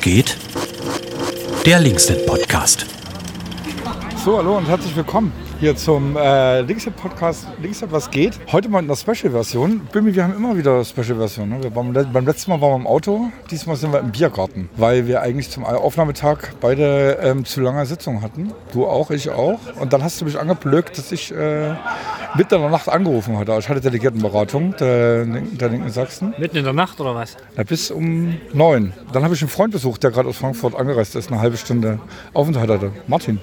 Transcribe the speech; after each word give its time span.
geht? 0.00 0.36
Der 1.64 1.80
Linksnet 1.80 2.26
So, 4.24 4.38
hallo 4.38 4.56
und 4.56 4.68
herzlich 4.68 4.94
willkommen 4.96 5.32
hier 5.58 5.74
zum 5.74 6.16
äh, 6.16 6.60
Linksnet-Podcast 6.60 7.46
Linksnet, 7.62 7.90
was 7.90 8.10
geht? 8.10 8.38
Heute 8.52 8.68
mal 8.68 8.80
in 8.80 8.88
der 8.88 8.96
Special-Version. 8.96 9.88
Bimmi, 9.90 10.14
wir 10.14 10.24
haben 10.24 10.34
immer 10.34 10.56
wieder 10.56 10.84
Special-Versionen. 10.84 11.60
Ne? 11.60 11.70
beim 11.70 12.26
letzten 12.26 12.50
Mal 12.50 12.60
waren 12.60 12.72
wir 12.72 12.76
im 12.76 12.86
Auto, 12.86 13.30
diesmal 13.50 13.76
sind 13.76 13.92
wir 13.92 14.00
im 14.00 14.12
Biergarten, 14.12 14.68
weil 14.76 15.06
wir 15.06 15.22
eigentlich 15.22 15.50
zum 15.50 15.64
Aufnahmetag 15.64 16.52
beide 16.60 17.18
ähm, 17.22 17.44
zu 17.44 17.60
lange 17.60 17.86
Sitzung 17.86 18.20
hatten. 18.20 18.52
Du 18.72 18.86
auch, 18.86 19.10
ich 19.10 19.30
auch. 19.30 19.58
Und 19.80 19.92
dann 19.92 20.02
hast 20.02 20.20
du 20.20 20.26
mich 20.26 20.38
angeblöckt, 20.38 20.98
dass 20.98 21.10
ich 21.10 21.32
äh, 21.32 21.74
mitten 22.36 22.54
in 22.54 22.60
der 22.60 22.70
Nacht 22.70 22.88
angerufen 22.88 23.38
hatte. 23.38 23.56
Ich 23.58 23.68
hatte 23.68 23.80
Delegiertenberatung 23.80 24.76
der, 24.76 25.24
der 25.24 25.68
linken 25.68 25.90
Sachsen. 25.90 26.34
Mitten 26.38 26.56
in 26.56 26.64
der 26.64 26.72
Nacht 26.72 27.00
oder 27.00 27.14
was? 27.14 27.36
Ja, 27.56 27.64
bis 27.64 27.90
um 27.90 28.36
neun. 28.52 28.92
Dann 29.12 29.24
habe 29.24 29.34
ich 29.34 29.42
einen 29.42 29.50
Freund 29.50 29.72
besucht, 29.72 30.02
der 30.02 30.10
gerade 30.10 30.28
aus 30.28 30.36
Frankfurt 30.36 30.74
angereist 30.74 31.16
ist, 31.16 31.30
eine 31.30 31.40
halbe 31.40 31.56
Stunde 31.56 31.98
Aufenthalt 32.32 32.70
hatte. 32.70 32.92
Martin. 33.06 33.40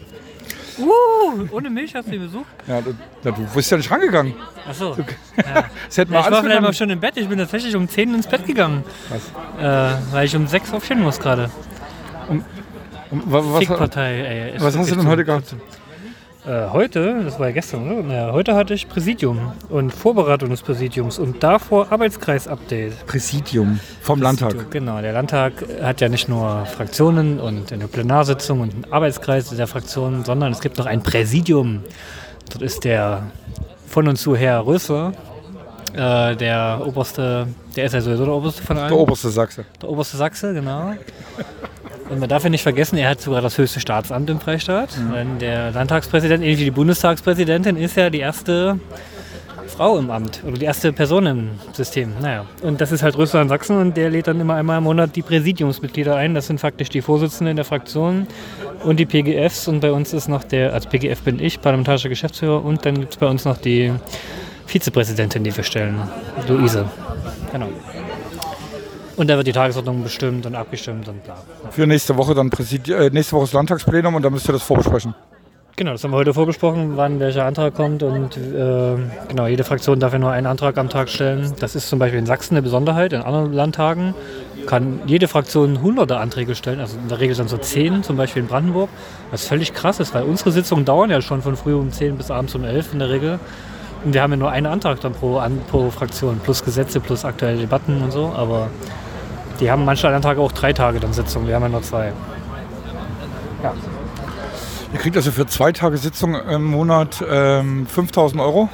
Uh, 0.80 1.48
ohne 1.52 1.70
mich 1.70 1.94
hast 1.94 2.08
du 2.08 2.16
ihn 2.16 2.22
besucht? 2.22 2.48
Ja, 2.68 2.82
du, 2.82 2.96
ja, 3.24 3.32
du 3.32 3.46
bist 3.54 3.70
ja 3.70 3.78
nicht 3.78 3.92
rangegangen. 3.92 4.34
Achso. 4.68 4.96
Du, 4.96 5.02
ja. 5.38 5.66
das 5.88 5.98
hätten 5.98 6.12
wir 6.12 6.20
ja, 6.20 6.26
ich 6.26 6.32
war 6.32 6.42
vielleicht 6.42 6.62
mal 6.62 6.73
schon 6.73 6.90
im 6.90 7.00
Bett. 7.00 7.16
Ich 7.16 7.28
bin 7.28 7.38
tatsächlich 7.38 7.76
um 7.76 7.88
10 7.88 8.16
ins 8.16 8.28
Bett 8.28 8.46
gegangen. 8.46 8.84
Äh, 9.60 9.92
weil 10.12 10.26
ich 10.26 10.36
um 10.36 10.48
6 10.48 10.73
aufstehen 10.73 11.02
muss 11.02 11.20
gerade. 11.20 11.52
Und 12.30 12.44
wa- 13.32 13.44
was, 13.44 13.60
Fickpartei, 13.60 14.52
ey. 14.54 14.54
Was 14.60 14.76
hast 14.76 14.90
du 14.90 14.96
denn 14.96 15.04
so. 15.04 15.10
heute 15.10 15.23
gehabt? 15.23 15.56
Äh, 16.46 16.70
heute, 16.72 17.23
das 17.23 17.40
war 17.40 17.48
ja 17.48 17.54
gestern, 17.54 17.90
oder? 17.90 18.04
Naja, 18.04 18.34
heute 18.34 18.54
hatte 18.54 18.73
ich 18.73 18.90
Präsidium 18.90 19.54
und 19.70 19.92
Vorbereitung 19.92 20.50
des 20.50 20.62
Präsidiums 20.62 21.17
und 21.17 21.42
davor 21.42 21.90
Arbeitskreis-Update. 21.90 23.06
Präsidium 23.06 23.80
vom 24.02 24.22
Landtag. 24.22 24.70
Genau, 24.70 25.00
der 25.02 25.14
Landtag 25.14 25.54
hat 25.82 26.02
ja 26.02 26.09
nicht 26.09 26.28
nur 26.28 26.66
Fraktionen 26.66 27.40
und 27.40 27.72
eine 27.72 27.88
Plenarsitzung 27.88 28.59
und 28.59 28.73
einen 28.73 28.92
Arbeitskreis 28.92 29.50
der 29.52 29.67
Fraktionen, 29.67 30.26
sondern 30.26 30.52
es 30.52 30.59
gibt 30.59 30.78
noch 30.78 30.86
ein 30.86 31.02
Präsidium. 31.02 31.84
Dort 32.52 32.62
ist 32.62 32.84
der 32.84 33.23
von 33.88 34.10
und 34.10 34.17
zu 34.17 34.36
Herr 34.36 34.66
Rösler, 34.66 35.14
äh, 35.94 36.36
der 36.36 36.82
oberste, 36.86 37.48
der 37.76 37.86
ist 37.86 37.94
ja 37.94 38.02
sowieso 38.02 38.26
der 38.26 38.34
oberste 38.34 38.64
von 38.64 38.78
allen. 38.78 38.89
Der 38.89 38.98
oberste 38.98 39.30
Sachse. 39.30 39.64
Der 39.82 39.88
oberste 39.88 40.17
Sachse, 40.17 40.54
genau. 40.54 40.94
Und 42.09 42.20
man 42.20 42.30
darf 42.30 42.44
ja 42.44 42.50
nicht 42.50 42.64
vergessen, 42.64 42.98
er 42.98 43.09
hat 43.09 43.22
sogar 43.22 43.42
das 43.42 43.58
höchste 43.58 43.80
Staatsamt 43.80 44.30
im 44.30 44.40
Freistaat. 44.40 44.90
Denn 45.14 45.40
der 45.40 45.72
Landtagspräsident, 45.72 46.44
ähnlich 46.44 46.60
wie 46.60 46.66
die 46.66 46.72
Bundestagspräsidentin, 46.72 47.78
ist 47.78 47.95
ja 47.95 48.10
die 48.10 48.20
erste 48.20 48.80
Frau 49.68 49.98
im 49.98 50.12
Amt 50.12 50.42
oder 50.45 50.58
die 50.58 50.66
erste 50.66 50.94
Person 50.94 51.26
im 51.26 51.50
System. 51.72 52.14
Naja. 52.22 52.45
Und 52.62 52.80
das 52.80 52.92
ist 52.92 53.02
halt 53.02 53.18
Russland 53.18 53.50
Sachsen 53.50 53.78
und 53.78 53.98
der 53.98 54.10
lädt 54.12 54.28
dann 54.28 54.40
immer 54.40 54.56
einmal 54.56 54.78
im 54.78 54.84
Monat 54.84 55.16
die 55.16 55.23
Präsidiumsmitglieder 55.23 56.16
ein. 56.16 56.36
Das 56.36 56.48
sind 56.48 56.60
faktisch 56.60 56.90
die 56.90 57.02
Vorsitzenden 57.02 57.56
der 57.56 57.66
Fraktionen 57.66 58.28
und 58.84 59.00
die 59.00 59.06
PGFs. 59.06 59.67
Und 59.67 59.80
bei 59.80 59.92
uns 59.92 60.14
ist 60.14 60.28
noch 60.28 60.44
der, 60.44 60.73
als 60.73 60.86
PGF 60.86 61.22
bin 61.22 61.40
ich, 61.40 61.60
parlamentarischer 61.60 62.10
Geschäftsführer. 62.10 62.64
Und 62.64 62.86
dann 62.86 63.00
gibt 63.00 63.14
es 63.14 63.17
bei 63.17 63.28
uns 63.28 63.45
noch 63.45 63.58
die 63.58 63.92
Vizepräsidentin, 64.67 65.44
die 65.44 65.56
wir 65.56 65.64
stellen, 65.64 66.02
Luise. 66.48 66.86
Genau. 67.52 67.70
Und 69.16 69.30
da 69.30 69.38
wird 69.38 69.47
die 69.47 69.52
Tagesordnung 69.52 70.03
bestimmt 70.03 70.45
und 70.45 70.56
abgestimmt 70.56 71.08
und 71.08 71.23
bla. 71.23 71.36
Für 71.69 71.86
nächste 71.86 72.17
Woche 72.17 72.33
dann 72.33 72.50
Präsidi 72.50 72.94
äh, 72.94 73.09
nächste 73.11 73.36
Woche 73.36 73.45
das 73.45 73.53
Landtagsplenum 73.53 74.16
und 74.16 74.23
dann 74.23 74.33
müsst 74.33 74.50
ihr 74.50 74.53
das 74.53 74.64
vorbesprechen. 74.64 75.14
Genau, 75.75 75.92
das 75.92 76.03
haben 76.03 76.11
wir 76.11 76.17
heute 76.17 76.36
vorbesprochen, 76.36 76.97
wann 76.97 77.20
welcher 77.20 77.45
Antrag 77.45 77.73
kommt 77.73 78.03
und 78.03 78.38
äh, 78.38 78.95
genau, 79.28 79.47
jede 79.47 79.64
Fraktion 79.64 80.00
darf 80.00 80.14
ja 80.14 80.20
nur 80.20 80.31
einen 80.31 80.45
Antrag 80.45 80.78
am 80.78 80.88
Tag 80.88 81.10
stellen. 81.10 81.52
Das 81.60 81.76
ist 81.76 81.89
zum 81.89 81.98
Beispiel 81.98 82.20
in 82.20 82.27
Sachsen 82.27 82.54
eine 82.54 82.61
Besonderheit. 82.61 83.11
In 83.11 83.21
anderen 83.21 83.54
Landtagen 83.54 84.14
kann 84.67 84.99
jede 85.08 85.27
Fraktion 85.27 85.82
hunderte 85.82 86.17
Anträge 86.17 86.54
stellen, 86.54 86.80
also 86.80 86.98
in 86.98 87.08
der 87.08 87.20
Regel 87.20 87.36
dann 87.36 87.48
so 87.48 87.58
zehn, 87.58 88.04
zum 88.04 88.17
Beispiel 88.17 88.43
in 88.43 88.48
Brandenburg, 88.48 88.89
was 89.32 89.48
völlig 89.48 89.73
krass 89.73 89.99
ist, 89.99 90.14
weil 90.14 90.23
unsere 90.23 90.52
Sitzungen 90.52 90.86
dauern 90.86 91.09
ja 91.09 91.21
schon 91.23 91.42
von 91.42 91.55
früh 91.55 91.73
um 91.73 91.92
10 91.92 92.17
bis 92.17 92.30
abends 92.30 92.54
um 92.54 92.64
11 92.64 92.93
in 92.93 92.99
der 92.99 93.09
Regel. 93.09 93.39
Und 94.05 94.14
wir 94.14 94.21
haben 94.21 94.32
ja 94.32 94.38
nur 94.38 94.52
einen 94.52 94.67
Antrag 94.67 94.99
dann 95.02 95.14
pro, 95.14 95.38
an, 95.38 95.59
pro 95.71 95.89
Fraktion, 95.89 96.39
plus 96.43 96.64
Gesetze, 96.64 96.99
plus 96.99 97.26
aktuelle 97.26 97.58
Debatten 97.58 98.02
und 98.04 98.11
so, 98.11 98.32
aber 98.36 98.70
die 99.64 99.72
haben 99.72 99.86
manche 99.86 100.10
Anträge 100.10 100.42
auch 100.42 100.52
drei 100.52 100.74
Tage 100.74 101.00
dann 101.00 101.14
Sitzungen, 101.14 101.48
wir 101.48 101.56
haben 101.56 101.64
ja 101.64 101.70
nur 101.70 101.82
zwei. 101.82 102.12
Ihr 104.92 105.00
kriegt 105.00 105.16
also 105.16 105.32
für 105.32 105.48
zwei 105.48 105.72
Tage 105.72 105.98
Sitzung 105.98 106.36
im 106.36 106.66
Monat 106.66 107.24
ähm, 107.28 107.88
5000 107.88 108.42
Euro. 108.42 108.68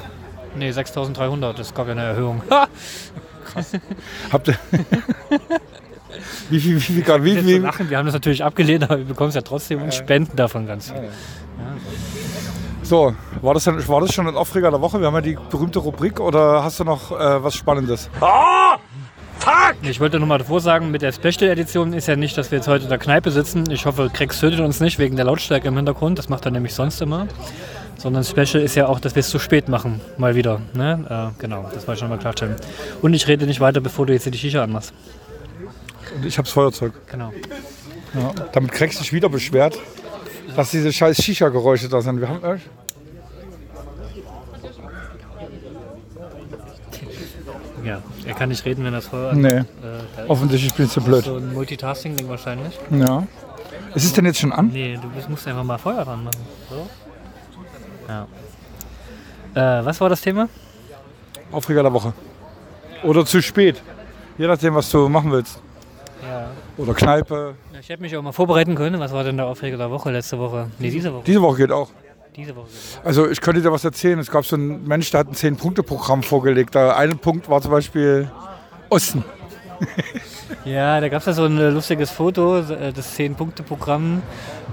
Nee, 0.56 0.72
6300, 0.72 1.56
das 1.56 1.74
gab 1.74 1.86
ja 1.86 1.92
eine 1.92 2.02
Erhöhung. 2.02 2.42
Habt 4.32 4.48
ihr. 4.48 4.58
wie 6.50 6.58
viel, 6.58 6.74
wie 6.74 6.80
viel, 6.80 7.06
wie 7.24 7.34
so 7.34 7.40
viel, 7.40 7.62
lachen, 7.62 7.88
wir 7.88 7.96
haben 7.96 8.06
das 8.06 8.14
natürlich 8.14 8.42
abgelehnt, 8.42 8.82
aber 8.82 8.98
wir 8.98 9.04
bekommen 9.04 9.28
es 9.28 9.36
ja 9.36 9.42
trotzdem 9.42 9.82
und 9.82 9.94
spenden 9.94 10.34
davon 10.34 10.66
ganz 10.66 10.90
viel. 10.90 11.08
So, 12.82 13.14
war 13.42 13.54
das, 13.54 13.62
denn, 13.62 13.86
war 13.86 14.00
das 14.00 14.12
schon 14.12 14.26
ein 14.26 14.34
Aufreger 14.34 14.72
der 14.72 14.80
Woche? 14.80 14.98
Wir 14.98 15.06
haben 15.06 15.14
ja 15.14 15.20
die 15.20 15.38
berühmte 15.50 15.78
Rubrik 15.78 16.18
oder 16.18 16.64
hast 16.64 16.80
du 16.80 16.84
noch 16.84 17.12
äh, 17.12 17.44
was 17.44 17.54
Spannendes? 17.54 18.10
Ich 19.82 19.98
wollte 19.98 20.18
nur 20.18 20.28
mal 20.28 20.38
davor 20.38 20.60
sagen, 20.60 20.90
mit 20.90 21.02
der 21.02 21.12
Special-Edition 21.12 21.92
ist 21.92 22.06
ja 22.06 22.16
nicht, 22.16 22.36
dass 22.36 22.50
wir 22.50 22.58
jetzt 22.58 22.68
heute 22.68 22.84
in 22.84 22.90
der 22.90 22.98
Kneipe 22.98 23.30
sitzen. 23.30 23.70
Ich 23.70 23.86
hoffe, 23.86 24.10
Krex 24.12 24.40
tötet 24.40 24.60
uns 24.60 24.80
nicht 24.80 24.98
wegen 24.98 25.16
der 25.16 25.24
Lautstärke 25.24 25.68
im 25.68 25.76
Hintergrund. 25.76 26.18
Das 26.18 26.28
macht 26.28 26.44
er 26.44 26.50
nämlich 26.50 26.74
sonst 26.74 27.00
immer. 27.00 27.26
Sondern 27.96 28.24
Special 28.24 28.62
ist 28.62 28.74
ja 28.76 28.86
auch, 28.86 29.00
dass 29.00 29.14
wir 29.14 29.20
es 29.20 29.28
zu 29.28 29.38
spät 29.38 29.68
machen. 29.68 30.00
Mal 30.16 30.34
wieder. 30.34 30.60
Ne? 30.74 31.32
Äh, 31.36 31.40
genau, 31.40 31.62
das 31.74 31.86
wollte 31.86 31.92
ich 31.94 31.98
schon 32.00 32.08
mal 32.08 32.18
klarstellen. 32.18 32.56
Und 33.02 33.14
ich 33.14 33.26
rede 33.28 33.46
nicht 33.46 33.60
weiter, 33.60 33.80
bevor 33.80 34.06
du 34.06 34.12
jetzt 34.12 34.22
hier 34.22 34.32
die 34.32 34.38
Shisha 34.38 34.62
anmachst. 34.62 34.92
Und 36.14 36.24
ich 36.24 36.38
hab's 36.38 36.50
Feuerzeug. 36.50 36.92
Genau. 37.10 37.32
Ja. 38.14 38.32
Damit 38.52 38.72
Krex 38.72 38.98
sich 38.98 39.12
wieder 39.12 39.28
beschwert, 39.28 39.78
dass 40.56 40.70
diese 40.70 40.92
scheiß 40.92 41.22
Shisha-Geräusche 41.22 41.88
da 41.88 42.00
sind. 42.00 42.20
Wir 42.20 42.28
haben, 42.28 42.60
Ja, 47.84 48.02
er 48.26 48.34
kann 48.34 48.48
nicht 48.50 48.64
reden, 48.64 48.84
wenn 48.84 48.92
das 48.92 49.06
Feuer 49.06 49.32
nee, 49.32 49.48
Äh, 49.58 49.64
offensichtlich 50.28 50.74
bin 50.74 50.86
ich 50.86 50.92
zu 50.92 51.00
blöd. 51.00 51.24
so 51.24 51.36
ein 51.36 51.52
Multitasking-Ding 51.54 52.28
wahrscheinlich. 52.28 52.78
Ja. 52.90 53.26
Ist 53.94 54.04
es 54.04 54.12
denn 54.12 54.26
jetzt 54.26 54.38
schon 54.38 54.52
an? 54.52 54.68
Nee, 54.68 54.98
du 55.00 55.30
musst 55.30 55.46
einfach 55.48 55.64
mal 55.64 55.78
Feuer 55.78 56.04
dran 56.04 56.24
machen. 56.24 56.36
So. 56.68 56.86
Ja. 58.08 59.80
Äh, 59.80 59.84
was 59.84 60.00
war 60.00 60.08
das 60.08 60.20
Thema? 60.20 60.48
Aufreger 61.52 61.82
der 61.82 61.92
Woche. 61.92 62.12
Oder 63.02 63.24
zu 63.24 63.40
spät. 63.42 63.82
Je 64.38 64.46
nachdem, 64.46 64.74
was 64.74 64.90
du 64.90 65.08
machen 65.08 65.32
willst. 65.32 65.60
Ja. 66.22 66.50
Oder 66.76 66.94
Kneipe. 66.94 67.54
Ich 67.80 67.88
hätte 67.88 68.02
mich 68.02 68.16
auch 68.16 68.22
mal 68.22 68.32
vorbereiten 68.32 68.74
können. 68.74 69.00
Was 69.00 69.12
war 69.12 69.24
denn 69.24 69.36
der 69.36 69.46
Aufreger 69.46 69.76
der 69.78 69.90
Woche 69.90 70.10
letzte 70.12 70.38
Woche? 70.38 70.70
Nee, 70.78 70.90
diese 70.90 71.12
Woche. 71.12 71.22
Diese 71.26 71.40
Woche 71.42 71.56
geht 71.56 71.72
auch. 71.72 71.88
Diese 72.36 72.54
Woche. 72.54 72.68
Also 73.04 73.28
ich 73.28 73.40
könnte 73.40 73.60
dir 73.60 73.72
was 73.72 73.84
erzählen. 73.84 74.18
Es 74.18 74.30
gab 74.30 74.44
so 74.44 74.56
einen 74.56 74.86
Mensch, 74.86 75.10
der 75.10 75.20
hat 75.20 75.28
ein 75.28 75.34
10-Punkte-Programm 75.34 76.22
vorgelegt. 76.22 76.74
Da 76.74 76.96
ein 76.96 77.18
Punkt 77.18 77.48
war 77.48 77.60
zum 77.60 77.72
Beispiel 77.72 78.30
Osten. 78.88 79.24
Ja, 80.64 81.00
da 81.00 81.08
gab 81.08 81.20
es 81.20 81.26
ja 81.26 81.32
so 81.32 81.44
ein 81.44 81.56
äh, 81.58 81.70
lustiges 81.70 82.10
Foto, 82.10 82.58
äh, 82.58 82.92
das 82.92 83.16
10-Punkte-Programm. 83.18 84.22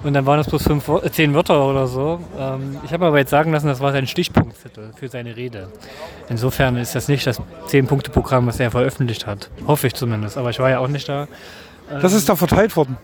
Und 0.04 0.14
dann 0.14 0.26
waren 0.26 0.38
das 0.38 0.48
bloß 0.48 0.64
fünf, 0.64 0.88
äh, 0.90 1.10
zehn 1.12 1.34
Wörter 1.34 1.66
oder 1.66 1.88
so. 1.88 2.20
Ähm, 2.38 2.78
ich 2.84 2.92
habe 2.92 3.06
aber 3.06 3.18
jetzt 3.20 3.30
sagen 3.30 3.52
lassen, 3.52 3.68
das 3.68 3.80
war 3.80 3.92
sein 3.92 4.06
Stichpunktzettel 4.06 4.92
für 4.96 5.08
seine 5.08 5.36
Rede. 5.36 5.70
Insofern 6.30 6.76
ist 6.78 6.94
das 6.94 7.08
nicht 7.08 7.26
das 7.26 7.42
10-Punkte-Programm, 7.70 8.48
was 8.48 8.60
er 8.60 8.72
veröffentlicht 8.72 9.28
hat. 9.28 9.50
Hoffe 9.66 9.88
ich 9.88 9.94
zumindest. 9.94 10.38
Aber 10.38 10.50
ich 10.50 10.60
war 10.60 10.70
ja 10.70 10.80
auch 10.80 10.88
nicht 10.90 11.08
da. 11.08 11.28
Das 11.90 12.14
ist 12.14 12.28
da 12.28 12.36
verteilt 12.36 12.76
worden. 12.76 12.98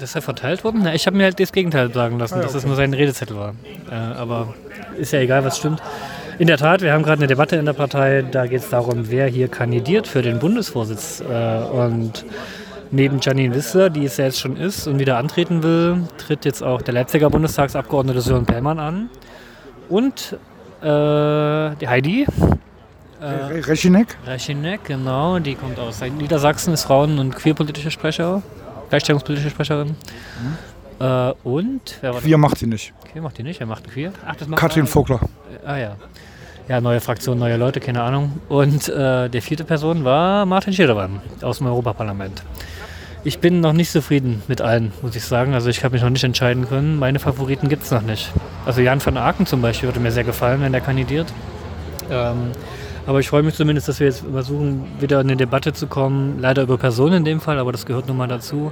Das 0.00 0.10
ist 0.10 0.14
ja 0.14 0.20
verteilt 0.22 0.64
worden? 0.64 0.80
Na, 0.82 0.94
ich 0.94 1.06
habe 1.06 1.16
mir 1.16 1.24
halt 1.24 1.38
das 1.38 1.52
Gegenteil 1.52 1.92
sagen 1.92 2.18
lassen, 2.18 2.40
dass 2.40 2.54
es 2.54 2.64
nur 2.64 2.74
sein 2.74 2.94
Redezettel 2.94 3.36
war. 3.36 3.54
Äh, 3.90 3.94
aber 3.94 4.54
ist 4.98 5.12
ja 5.12 5.20
egal, 5.20 5.44
was 5.44 5.58
stimmt. 5.58 5.82
In 6.38 6.46
der 6.46 6.56
Tat, 6.56 6.80
wir 6.80 6.94
haben 6.94 7.02
gerade 7.02 7.18
eine 7.18 7.26
Debatte 7.26 7.56
in 7.56 7.66
der 7.66 7.74
Partei, 7.74 8.22
da 8.22 8.46
geht 8.46 8.62
es 8.62 8.70
darum, 8.70 9.10
wer 9.10 9.26
hier 9.26 9.48
kandidiert 9.48 10.06
für 10.06 10.22
den 10.22 10.38
Bundesvorsitz. 10.38 11.20
Äh, 11.20 11.58
und 11.70 12.24
neben 12.90 13.20
Janine 13.20 13.54
Wissler, 13.54 13.90
die 13.90 14.06
es 14.06 14.16
ja 14.16 14.24
jetzt 14.24 14.40
schon 14.40 14.56
ist 14.56 14.86
und 14.86 14.98
wieder 14.98 15.18
antreten 15.18 15.62
will, 15.62 15.98
tritt 16.16 16.46
jetzt 16.46 16.62
auch 16.62 16.80
der 16.80 16.94
Leipziger 16.94 17.28
Bundestagsabgeordnete 17.28 18.22
Sören 18.22 18.46
Pellmann 18.46 18.78
an. 18.78 19.10
Und 19.90 20.38
äh, 20.80 21.76
die 21.76 21.88
Heidi 21.88 22.26
Re- 23.20 23.66
Rechinek? 23.68 24.16
Rechinek, 24.26 24.84
genau, 24.84 25.38
die 25.40 25.54
kommt 25.56 25.78
aus 25.78 26.00
Niedersachsen, 26.00 26.72
ist 26.72 26.84
Frauen- 26.84 27.18
und 27.18 27.36
queerpolitische 27.36 27.90
Sprecher, 27.90 28.40
gleichstellungspolitische 28.90 29.50
Sprecherin. 29.50 29.96
Äh, 31.00 31.32
und, 31.44 31.98
wer 32.02 32.14
war 32.14 32.20
Queer 32.20 32.38
macht 32.38 32.58
sie 32.58 32.66
nicht. 32.66 32.92
Queer 33.10 33.22
macht 33.22 33.38
die 33.38 33.42
nicht, 33.42 33.58
wer 33.60 33.66
macht 33.66 33.90
Queer? 33.90 34.12
Ach, 34.26 34.36
das 34.36 34.48
macht 34.48 34.60
Katrin 34.60 34.86
Vogler. 34.86 35.20
Ah 35.64 35.76
ja. 35.76 35.96
Ja, 36.68 36.80
neue 36.80 37.00
Fraktion, 37.00 37.38
neue 37.38 37.56
Leute, 37.56 37.80
keine 37.80 38.02
Ahnung. 38.02 38.40
Und 38.48 38.88
äh, 38.88 39.28
der 39.28 39.42
vierte 39.42 39.64
Person 39.64 40.04
war 40.04 40.46
Martin 40.46 40.72
Schirdewan 40.72 41.20
aus 41.42 41.58
dem 41.58 41.66
Europaparlament. 41.66 42.42
Ich 43.24 43.38
bin 43.40 43.60
noch 43.60 43.72
nicht 43.72 43.90
zufrieden 43.90 44.42
mit 44.46 44.60
allen, 44.60 44.92
muss 45.02 45.16
ich 45.16 45.24
sagen. 45.24 45.52
Also 45.52 45.68
ich 45.68 45.84
habe 45.84 45.94
mich 45.94 46.02
noch 46.02 46.10
nicht 46.10 46.24
entscheiden 46.24 46.68
können. 46.68 46.98
Meine 46.98 47.18
Favoriten 47.18 47.68
gibt 47.68 47.82
es 47.82 47.90
noch 47.90 48.02
nicht. 48.02 48.30
Also 48.64 48.80
Jan 48.80 49.04
van 49.04 49.16
Aken 49.16 49.46
zum 49.46 49.60
Beispiel 49.60 49.88
würde 49.88 50.00
mir 50.00 50.12
sehr 50.12 50.24
gefallen, 50.24 50.62
wenn 50.62 50.72
er 50.72 50.80
kandidiert. 50.80 51.32
Ähm, 52.10 52.52
Aber 53.10 53.18
ich 53.18 53.28
freue 53.28 53.42
mich 53.42 53.56
zumindest, 53.56 53.88
dass 53.88 53.98
wir 53.98 54.06
jetzt 54.06 54.22
versuchen, 54.30 54.84
wieder 55.00 55.20
in 55.20 55.26
eine 55.26 55.36
Debatte 55.36 55.72
zu 55.72 55.88
kommen. 55.88 56.38
Leider 56.38 56.62
über 56.62 56.78
Personen 56.78 57.14
in 57.14 57.24
dem 57.24 57.40
Fall, 57.40 57.58
aber 57.58 57.72
das 57.72 57.84
gehört 57.84 58.06
nun 58.06 58.16
mal 58.16 58.28
dazu. 58.28 58.70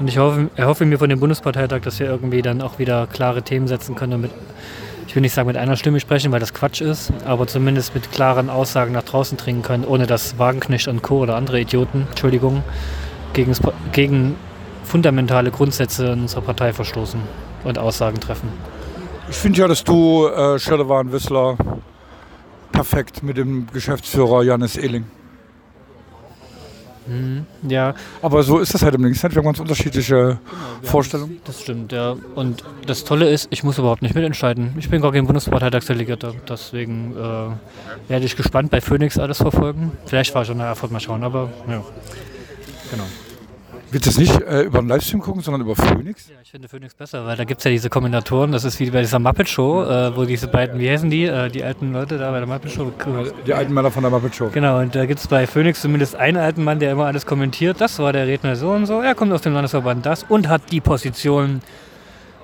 Und 0.00 0.08
ich 0.08 0.18
hoffe, 0.18 0.50
erhoffe 0.56 0.84
mir 0.84 0.98
von 0.98 1.08
dem 1.08 1.20
Bundesparteitag, 1.20 1.82
dass 1.82 2.00
wir 2.00 2.08
irgendwie 2.08 2.42
dann 2.42 2.62
auch 2.62 2.80
wieder 2.80 3.06
klare 3.06 3.42
Themen 3.42 3.68
setzen 3.68 3.94
können 3.94 4.20
mit 4.20 4.32
ich 5.06 5.14
will 5.14 5.20
nicht 5.20 5.34
sagen 5.34 5.46
mit 5.46 5.56
einer 5.56 5.76
Stimme 5.76 6.00
sprechen, 6.00 6.32
weil 6.32 6.40
das 6.40 6.52
Quatsch 6.52 6.80
ist, 6.80 7.12
aber 7.24 7.46
zumindest 7.46 7.94
mit 7.94 8.10
klaren 8.10 8.50
Aussagen 8.50 8.92
nach 8.92 9.04
draußen 9.04 9.38
dringen 9.38 9.62
können, 9.62 9.84
ohne 9.84 10.08
dass 10.08 10.36
Wagenknecht 10.36 10.88
und 10.88 11.02
Co. 11.02 11.20
oder 11.20 11.36
andere 11.36 11.60
Idioten, 11.60 12.08
Entschuldigung, 12.10 12.64
gegen, 13.34 13.54
gegen 13.92 14.34
fundamentale 14.82 15.52
Grundsätze 15.52 16.10
unserer 16.10 16.40
Partei 16.40 16.72
verstoßen 16.72 17.20
und 17.62 17.78
Aussagen 17.78 18.18
treffen. 18.18 18.48
Ich 19.30 19.36
finde 19.36 19.60
ja, 19.60 19.68
dass 19.68 19.84
du, 19.84 20.26
äh, 20.26 20.58
Schirdewan 20.58 21.12
Wissler, 21.12 21.56
perfekt 22.76 23.22
mit 23.22 23.38
dem 23.38 23.66
Geschäftsführer 23.72 24.42
Janis 24.42 24.76
Ehling. 24.76 25.04
Mhm, 27.06 27.46
ja. 27.68 27.94
Aber 28.20 28.42
so 28.42 28.58
ist 28.58 28.74
das 28.74 28.82
halt 28.82 28.94
im 28.94 29.04
Linksnet. 29.04 29.32
Wir 29.32 29.38
haben 29.38 29.46
ganz 29.46 29.60
unterschiedliche 29.60 30.14
genau, 30.14 30.38
Vorstellungen. 30.82 31.40
Das 31.44 31.62
stimmt, 31.62 31.92
ja. 31.92 32.16
Und 32.34 32.64
das 32.86 33.04
Tolle 33.04 33.30
ist, 33.30 33.48
ich 33.50 33.62
muss 33.64 33.78
überhaupt 33.78 34.02
nicht 34.02 34.14
mitentscheiden. 34.14 34.74
Ich 34.78 34.90
bin 34.90 35.00
gar 35.00 35.12
kein 35.12 35.24
Bundesparteitagsdelegierter. 35.24 36.34
Deswegen 36.48 37.12
äh, 37.16 38.10
werde 38.10 38.26
ich 38.26 38.36
gespannt 38.36 38.70
bei 38.70 38.80
Phoenix 38.80 39.18
alles 39.18 39.38
verfolgen. 39.38 39.92
Vielleicht 40.04 40.32
fahre 40.32 40.42
ich 40.42 40.48
schon 40.48 40.60
Erfurt 40.60 40.90
mal 40.90 41.00
schauen, 41.00 41.24
aber 41.24 41.48
ja. 41.68 41.82
Genau. 42.90 43.04
Willst 43.92 44.04
du 44.04 44.10
das 44.10 44.18
nicht 44.18 44.40
äh, 44.40 44.62
über 44.62 44.80
einen 44.80 44.88
Livestream 44.88 45.20
gucken, 45.20 45.42
sondern 45.42 45.60
über 45.60 45.76
Phoenix? 45.76 46.28
Ja, 46.28 46.34
ich 46.42 46.50
finde 46.50 46.68
Phoenix 46.68 46.92
besser, 46.92 47.24
weil 47.24 47.36
da 47.36 47.44
gibt 47.44 47.60
es 47.60 47.64
ja 47.64 47.70
diese 47.70 47.88
Kommentatoren. 47.88 48.50
Das 48.50 48.64
ist 48.64 48.80
wie 48.80 48.90
bei 48.90 49.00
dieser 49.00 49.20
Muppet 49.20 49.48
Show, 49.48 49.84
äh, 49.84 50.16
wo 50.16 50.24
diese 50.24 50.48
beiden, 50.48 50.80
wie 50.80 50.90
heißen 50.90 51.08
die, 51.08 51.26
äh, 51.26 51.48
die 51.48 51.62
alten 51.62 51.92
Leute 51.92 52.18
da 52.18 52.32
bei 52.32 52.38
der 52.38 52.48
Muppet 52.48 52.72
Show? 52.72 52.90
Die 53.46 53.54
alten 53.54 53.72
Männer 53.72 53.92
von 53.92 54.02
der 54.02 54.10
Muppet 54.10 54.34
Show. 54.34 54.50
Genau, 54.52 54.80
und 54.80 54.92
da 54.92 55.06
gibt 55.06 55.20
es 55.20 55.28
bei 55.28 55.46
Phoenix 55.46 55.82
zumindest 55.82 56.16
einen 56.16 56.36
alten 56.36 56.64
Mann, 56.64 56.80
der 56.80 56.90
immer 56.90 57.06
alles 57.06 57.26
kommentiert. 57.26 57.80
Das 57.80 58.00
war 58.00 58.12
der 58.12 58.26
Redner 58.26 58.56
so 58.56 58.70
und 58.70 58.86
so. 58.86 59.00
Er 59.00 59.14
kommt 59.14 59.32
aus 59.32 59.42
dem 59.42 59.52
Landesverband 59.52 60.04
das 60.04 60.24
und 60.24 60.48
hat 60.48 60.62
die 60.72 60.80
Position 60.80 61.60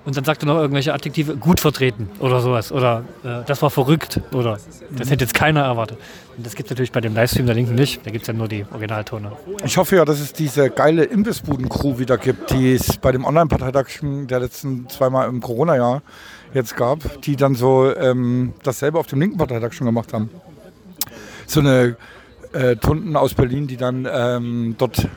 und 0.04 0.16
dann 0.16 0.24
sagt 0.24 0.42
er 0.42 0.46
noch 0.46 0.56
irgendwelche 0.56 0.92
Adjektive, 0.92 1.36
gut 1.36 1.60
vertreten 1.60 2.10
oder 2.18 2.40
sowas. 2.40 2.72
Oder 2.72 3.04
äh, 3.24 3.44
das 3.46 3.62
war 3.62 3.70
verrückt 3.70 4.20
oder 4.32 4.58
das 4.90 5.10
hätte 5.10 5.24
jetzt 5.24 5.34
keiner 5.34 5.62
erwartet. 5.62 5.98
Und 6.36 6.44
das 6.44 6.54
gibt 6.56 6.66
es 6.66 6.70
natürlich 6.70 6.92
bei 6.92 7.00
dem 7.00 7.14
Livestream 7.14 7.46
der 7.46 7.54
Linken 7.54 7.74
nicht. 7.74 8.04
Da 8.04 8.10
gibt 8.10 8.22
es 8.22 8.28
ja 8.28 8.34
nur 8.34 8.48
die 8.48 8.64
Originaltone. 8.70 9.32
Ich 9.64 9.76
hoffe 9.76 9.96
ja, 9.96 10.04
dass 10.04 10.18
es 10.18 10.32
diese 10.32 10.70
geile 10.70 11.04
Imbissbuden-Crew 11.04 11.98
wieder 11.98 12.18
gibt, 12.18 12.50
die 12.50 12.72
es 12.74 12.96
bei 12.96 13.12
dem 13.12 13.24
Online-Parteitag 13.24 13.86
der 14.02 14.40
letzten 14.40 14.88
zweimal 14.88 15.28
im 15.28 15.40
Corona-Jahr 15.40 16.02
jetzt 16.54 16.76
gab, 16.76 17.22
die 17.22 17.36
dann 17.36 17.54
so 17.54 17.94
ähm, 17.94 18.54
dasselbe 18.62 18.98
auf 18.98 19.06
dem 19.06 19.20
linken 19.20 19.38
Parteitag 19.38 19.72
schon 19.72 19.86
gemacht 19.86 20.12
haben. 20.12 20.30
So 21.46 21.60
eine 21.60 21.96
äh, 22.52 22.76
Tunden 22.76 23.16
aus 23.16 23.34
Berlin, 23.34 23.66
die 23.66 23.76
dann 23.76 24.08
ähm, 24.10 24.74
dort 24.78 25.08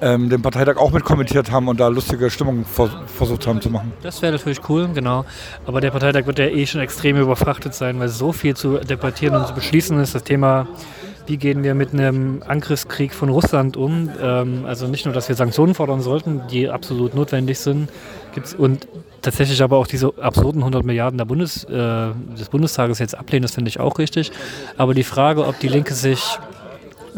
ähm, 0.00 0.28
den 0.28 0.42
Parteitag 0.42 0.76
auch 0.76 0.92
mit 0.92 1.04
kommentiert 1.04 1.50
haben 1.50 1.68
und 1.68 1.80
da 1.80 1.88
lustige 1.88 2.30
Stimmung 2.30 2.64
vers 2.64 2.90
versucht 3.06 3.46
haben 3.46 3.60
zu 3.60 3.70
machen. 3.70 3.92
Das 4.02 4.22
wäre 4.22 4.32
natürlich 4.32 4.60
cool, 4.68 4.88
genau. 4.94 5.24
Aber 5.66 5.80
der 5.80 5.90
Parteitag 5.90 6.26
wird 6.26 6.38
ja 6.38 6.46
eh 6.46 6.66
schon 6.66 6.80
extrem 6.80 7.16
überfrachtet 7.16 7.74
sein, 7.74 7.98
weil 7.98 8.08
so 8.08 8.32
viel 8.32 8.54
zu 8.56 8.78
debattieren 8.78 9.36
und 9.36 9.46
zu 9.46 9.54
beschließen 9.54 9.98
ist. 10.00 10.14
Das 10.14 10.24
Thema, 10.24 10.66
wie 11.26 11.36
gehen 11.36 11.62
wir 11.62 11.74
mit 11.74 11.92
einem 11.92 12.42
Angriffskrieg 12.46 13.12
von 13.12 13.28
Russland 13.28 13.76
um? 13.76 14.10
Ähm, 14.22 14.64
also 14.66 14.86
nicht 14.86 15.04
nur, 15.04 15.14
dass 15.14 15.28
wir 15.28 15.36
Sanktionen 15.36 15.74
fordern 15.74 16.00
sollten, 16.00 16.42
die 16.50 16.68
absolut 16.68 17.14
notwendig 17.14 17.58
sind, 17.58 17.90
gibt's 18.34 18.54
und 18.54 18.86
tatsächlich 19.20 19.62
aber 19.62 19.76
auch 19.76 19.86
diese 19.86 20.12
absurden 20.20 20.62
100 20.62 20.84
Milliarden 20.84 21.18
Bundes, 21.26 21.64
äh, 21.64 21.68
des 22.38 22.48
Bundestages 22.50 22.98
jetzt 22.98 23.16
ablehnen, 23.18 23.42
das 23.42 23.54
finde 23.54 23.68
ich 23.68 23.80
auch 23.80 23.98
richtig. 23.98 24.30
Aber 24.76 24.94
die 24.94 25.02
Frage, 25.02 25.46
ob 25.46 25.58
die 25.58 25.68
Linke 25.68 25.94
sich 25.94 26.38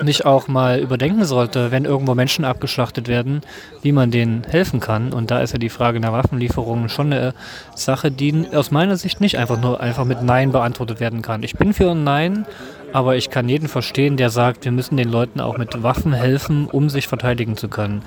nicht 0.02 0.24
auch 0.24 0.48
mal 0.48 0.78
überdenken 0.78 1.24
sollte, 1.24 1.70
wenn 1.70 1.84
irgendwo 1.84 2.14
Menschen 2.14 2.44
abgeschlachtet 2.44 3.08
werden, 3.08 3.40
wie 3.82 3.92
man 3.92 4.10
denen 4.10 4.44
helfen 4.48 4.80
kann. 4.80 5.12
Und 5.12 5.30
da 5.30 5.40
ist 5.40 5.52
ja 5.52 5.58
die 5.58 5.68
Frage 5.68 6.00
nach 6.00 6.12
Waffenlieferungen 6.12 6.88
schon 6.88 7.12
eine 7.12 7.34
Sache, 7.74 8.10
die 8.10 8.46
aus 8.52 8.70
meiner 8.70 8.96
Sicht 8.96 9.20
nicht 9.20 9.38
einfach 9.38 9.60
nur 9.60 9.80
einfach 9.80 10.04
mit 10.04 10.22
Nein 10.22 10.52
beantwortet 10.52 11.00
werden 11.00 11.22
kann. 11.22 11.42
Ich 11.42 11.56
bin 11.56 11.72
für 11.72 11.90
ein 11.90 12.04
Nein, 12.04 12.46
aber 12.92 13.16
ich 13.16 13.30
kann 13.30 13.48
jeden 13.48 13.68
verstehen, 13.68 14.16
der 14.16 14.30
sagt, 14.30 14.64
wir 14.64 14.72
müssen 14.72 14.96
den 14.96 15.10
Leuten 15.10 15.40
auch 15.40 15.58
mit 15.58 15.82
Waffen 15.82 16.12
helfen, 16.12 16.66
um 16.66 16.90
sich 16.90 17.06
verteidigen 17.08 17.56
zu 17.56 17.68
können. 17.68 18.02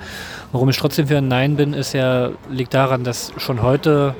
Warum 0.52 0.68
ich 0.68 0.76
trotzdem 0.76 1.08
für 1.08 1.18
ein 1.18 1.28
Nein 1.28 1.56
bin, 1.56 1.72
ist 1.72 1.92
ja, 1.92 2.30
liegt 2.50 2.74
daran, 2.74 3.04
dass 3.04 3.32
schon 3.38 3.62
heute 3.62 4.14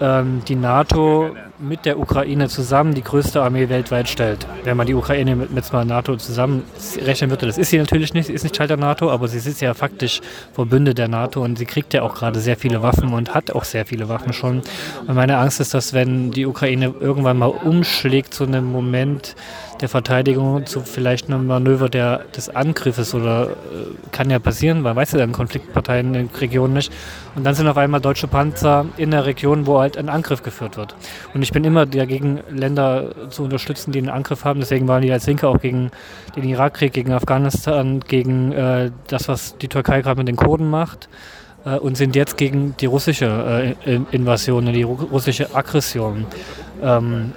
ähm, 0.00 0.42
die 0.46 0.56
NATO 0.56 1.34
mit 1.62 1.86
der 1.86 1.98
Ukraine 1.98 2.48
zusammen 2.48 2.92
die 2.94 3.02
größte 3.02 3.40
Armee 3.40 3.68
weltweit 3.68 4.08
stellt. 4.08 4.46
Wenn 4.64 4.76
man 4.76 4.86
die 4.86 4.94
Ukraine 4.94 5.36
mit, 5.36 5.52
mit 5.52 5.72
der 5.72 5.84
NATO 5.84 6.16
zusammenrechnen 6.16 7.30
würde, 7.30 7.46
das 7.46 7.56
ist 7.56 7.70
sie 7.70 7.78
natürlich 7.78 8.12
nicht, 8.14 8.26
sie 8.26 8.32
ist 8.32 8.42
nicht 8.42 8.54
Teil 8.54 8.66
der 8.66 8.76
NATO, 8.76 9.10
aber 9.10 9.28
sie 9.28 9.38
ist 9.38 9.60
ja 9.60 9.72
faktisch 9.72 10.20
Verbünde 10.52 10.92
der 10.92 11.08
NATO 11.08 11.42
und 11.42 11.56
sie 11.56 11.64
kriegt 11.64 11.94
ja 11.94 12.02
auch 12.02 12.14
gerade 12.14 12.40
sehr 12.40 12.56
viele 12.56 12.82
Waffen 12.82 13.14
und 13.14 13.32
hat 13.32 13.52
auch 13.52 13.64
sehr 13.64 13.86
viele 13.86 14.08
Waffen 14.08 14.32
schon. 14.32 14.62
Und 15.06 15.14
meine 15.14 15.38
Angst 15.38 15.60
ist, 15.60 15.72
dass 15.72 15.92
wenn 15.92 16.32
die 16.32 16.46
Ukraine 16.46 16.94
irgendwann 16.98 17.38
mal 17.38 17.46
umschlägt 17.46 18.34
zu 18.34 18.44
einem 18.44 18.70
Moment, 18.70 19.36
der 19.82 19.88
Verteidigung 19.88 20.64
zu 20.64 20.80
vielleicht 20.80 21.26
einem 21.26 21.46
Manöver 21.46 21.88
der, 21.88 22.18
des 22.36 22.48
Angriffes 22.48 23.14
oder 23.14 23.50
äh, 23.50 23.54
kann 24.12 24.30
ja 24.30 24.38
passieren, 24.38 24.80
man 24.80 24.94
weiß 24.94 25.12
ja 25.12 25.24
in 25.24 25.32
Konfliktparteien 25.32 26.14
in 26.14 26.28
der 26.28 26.40
Region 26.40 26.72
nicht. 26.72 26.92
Und 27.34 27.44
dann 27.44 27.54
sind 27.54 27.66
auf 27.66 27.76
einmal 27.76 28.00
deutsche 28.00 28.28
Panzer 28.28 28.86
in 28.96 29.10
der 29.10 29.26
Region, 29.26 29.66
wo 29.66 29.80
halt 29.80 29.96
ein 29.98 30.08
Angriff 30.08 30.42
geführt 30.42 30.76
wird. 30.76 30.94
Und 31.34 31.42
ich 31.42 31.51
bin 31.52 31.64
immer 31.64 31.86
dagegen, 31.86 32.40
Länder 32.50 33.30
zu 33.30 33.44
unterstützen, 33.44 33.92
die 33.92 33.98
einen 33.98 34.08
Angriff 34.08 34.44
haben. 34.44 34.60
Deswegen 34.60 34.88
waren 34.88 35.02
die 35.02 35.12
als 35.12 35.26
Linke 35.26 35.48
auch 35.48 35.60
gegen 35.60 35.90
den 36.34 36.44
Irakkrieg, 36.44 36.92
gegen 36.92 37.12
Afghanistan, 37.12 38.00
gegen 38.00 38.52
äh, 38.52 38.90
das, 39.06 39.28
was 39.28 39.56
die 39.58 39.68
Türkei 39.68 40.02
gerade 40.02 40.18
mit 40.18 40.28
den 40.28 40.36
Kurden 40.36 40.68
macht 40.68 41.08
äh, 41.64 41.76
und 41.76 41.96
sind 41.96 42.16
jetzt 42.16 42.36
gegen 42.36 42.74
die 42.80 42.86
russische 42.86 43.74
äh, 43.84 44.00
Invasion, 44.10 44.66
die 44.72 44.82
russische 44.82 45.54
Aggression. 45.54 46.26
Ähm, 46.82 47.32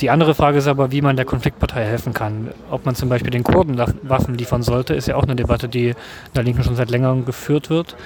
die 0.00 0.10
andere 0.10 0.34
Frage 0.34 0.58
ist 0.58 0.68
aber, 0.68 0.92
wie 0.92 1.02
man 1.02 1.16
der 1.16 1.24
Konfliktpartei 1.24 1.84
helfen 1.84 2.14
kann. 2.14 2.50
Ob 2.70 2.86
man 2.86 2.94
zum 2.94 3.08
Beispiel 3.08 3.30
den 3.30 3.42
Kurden 3.42 3.78
Waffen 4.02 4.34
liefern 4.34 4.62
sollte, 4.62 4.94
ist 4.94 5.08
ja 5.08 5.16
auch 5.16 5.24
eine 5.24 5.34
Debatte, 5.34 5.68
die 5.68 5.88
in 5.88 5.96
der 6.36 6.44
Linken 6.44 6.62
schon 6.62 6.76
seit 6.76 6.90
längerem 6.90 7.24
geführt 7.24 7.68
wird. 7.68 7.96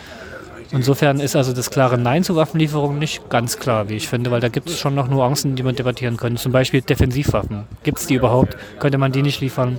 Insofern 0.73 1.21
ist 1.21 1.37
also 1.37 1.53
das 1.53 1.71
klare 1.71 1.99
Nein 1.99 2.25
zu 2.25 2.35
Waffenlieferungen 2.35 2.99
nicht 2.99 3.29
ganz 3.29 3.59
klar, 3.59 3.91
wie 3.91 3.97
ich 3.97 4.09
finde, 4.09 4.31
weil 4.31 4.41
da 4.41 4.49
gibt 4.49 4.71
es 4.71 4.79
schon 4.79 4.95
noch 4.95 5.09
Nuancen, 5.09 5.55
die 5.55 5.62
man 5.62 5.76
debattieren 5.76 6.17
könnte. 6.17 6.41
Zum 6.41 6.50
Beispiel 6.50 6.81
Defensivwaffen. 6.81 7.64
Gibt 7.83 7.99
es 7.99 8.07
die 8.07 8.14
überhaupt? 8.14 8.57
Könnte 8.79 8.97
man 8.97 9.12
die 9.12 9.23
nicht 9.23 9.41
liefern? 9.41 9.79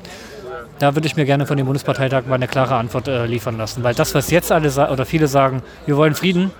Da 0.77 0.95
würde 0.95 1.07
ich 1.07 1.15
mir 1.15 1.25
gerne 1.25 1.47
von 1.47 1.57
dem 1.57 1.65
Bundesparteitag 1.65 2.25
mal 2.27 2.35
eine 2.35 2.47
klare 2.47 2.75
Antwort 2.75 3.07
äh, 3.07 3.25
liefern 3.25 3.57
lassen. 3.57 3.83
Weil 3.83 3.95
das, 3.95 4.13
was 4.13 4.29
jetzt 4.29 4.51
alle 4.51 4.69
oder 4.91 5.05
viele 5.05 5.27
sagen, 5.27 5.63
wir 5.85 5.97
wollen 5.97 6.13
Frieden, 6.13 6.51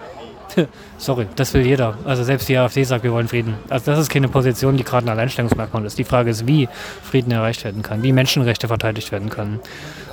Sorry, 0.98 1.28
das 1.36 1.54
will 1.54 1.66
jeder. 1.66 1.98
Also 2.06 2.24
selbst 2.24 2.48
die 2.50 2.58
AfD 2.58 2.84
sagt, 2.84 3.04
wir 3.04 3.12
wollen 3.12 3.28
Frieden. 3.28 3.56
Also 3.70 3.92
das 3.92 4.00
ist 4.00 4.10
keine 4.10 4.28
Position, 4.28 4.78
die 4.78 4.84
gerade 4.84 5.06
ein 5.08 5.10
Alleinstellungsmerkmal 5.10 5.86
ist. 5.86 5.98
Die 5.98 6.04
Frage 6.04 6.30
ist, 6.30 6.48
wie 6.48 6.70
Frieden 7.02 7.32
erreicht 7.32 7.63
werden 7.63 7.82
kann, 7.82 8.04
wie 8.04 8.12
Menschenrechte 8.12 8.68
verteidigt 8.68 9.12
werden 9.12 9.30
können. 9.30 9.60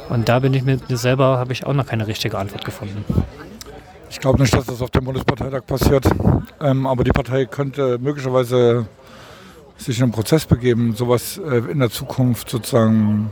Und 0.09 0.29
da 0.29 0.39
bin 0.41 0.55
ich 0.55 0.62
mir 0.62 0.79
selber, 0.89 1.39
habe 1.39 1.53
ich 1.53 1.67
auch 1.67 1.75
noch 1.75 1.87
keine 1.87 2.07
richtige 2.07 2.39
Antwort 2.39 2.65
gefunden. 2.65 3.05
Ich 4.11 4.19
glaube 4.19 4.40
nicht, 4.40 4.52
dass 4.52 4.67
das 4.67 4.83
auf 4.83 4.90
dem 4.90 5.05
Bundesparteitag 5.05 5.64
passiert. 5.64 6.05
Ähm, 6.61 6.87
aber 6.87 7.05
die 7.05 7.12
Partei 7.12 7.47
könnte 7.47 7.99
möglicherweise 7.99 8.87
sich 9.79 9.99
in 9.99 10.02
einen 10.02 10.12
Prozess 10.12 10.45
begeben, 10.45 10.95
sowas 10.95 11.38
äh, 11.38 11.59
in 11.71 11.79
der 11.79 11.90
Zukunft 11.90 12.50
sozusagen 12.50 13.31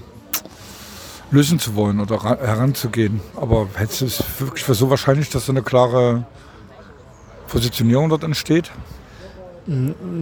lösen 1.32 1.58
zu 1.58 1.74
wollen 1.74 2.00
oder 2.00 2.22
heranzugehen. 2.22 3.20
Aber 3.36 3.66
hältst 3.74 4.00
du 4.00 4.06
es 4.06 4.22
wirklich 4.38 4.64
für 4.64 4.74
so 4.74 4.88
wahrscheinlich, 4.88 5.28
dass 5.30 5.46
so 5.46 5.52
eine 5.52 5.62
klare 5.62 6.24
Positionierung 7.48 8.08
dort 8.08 8.22
entsteht? 8.22 8.70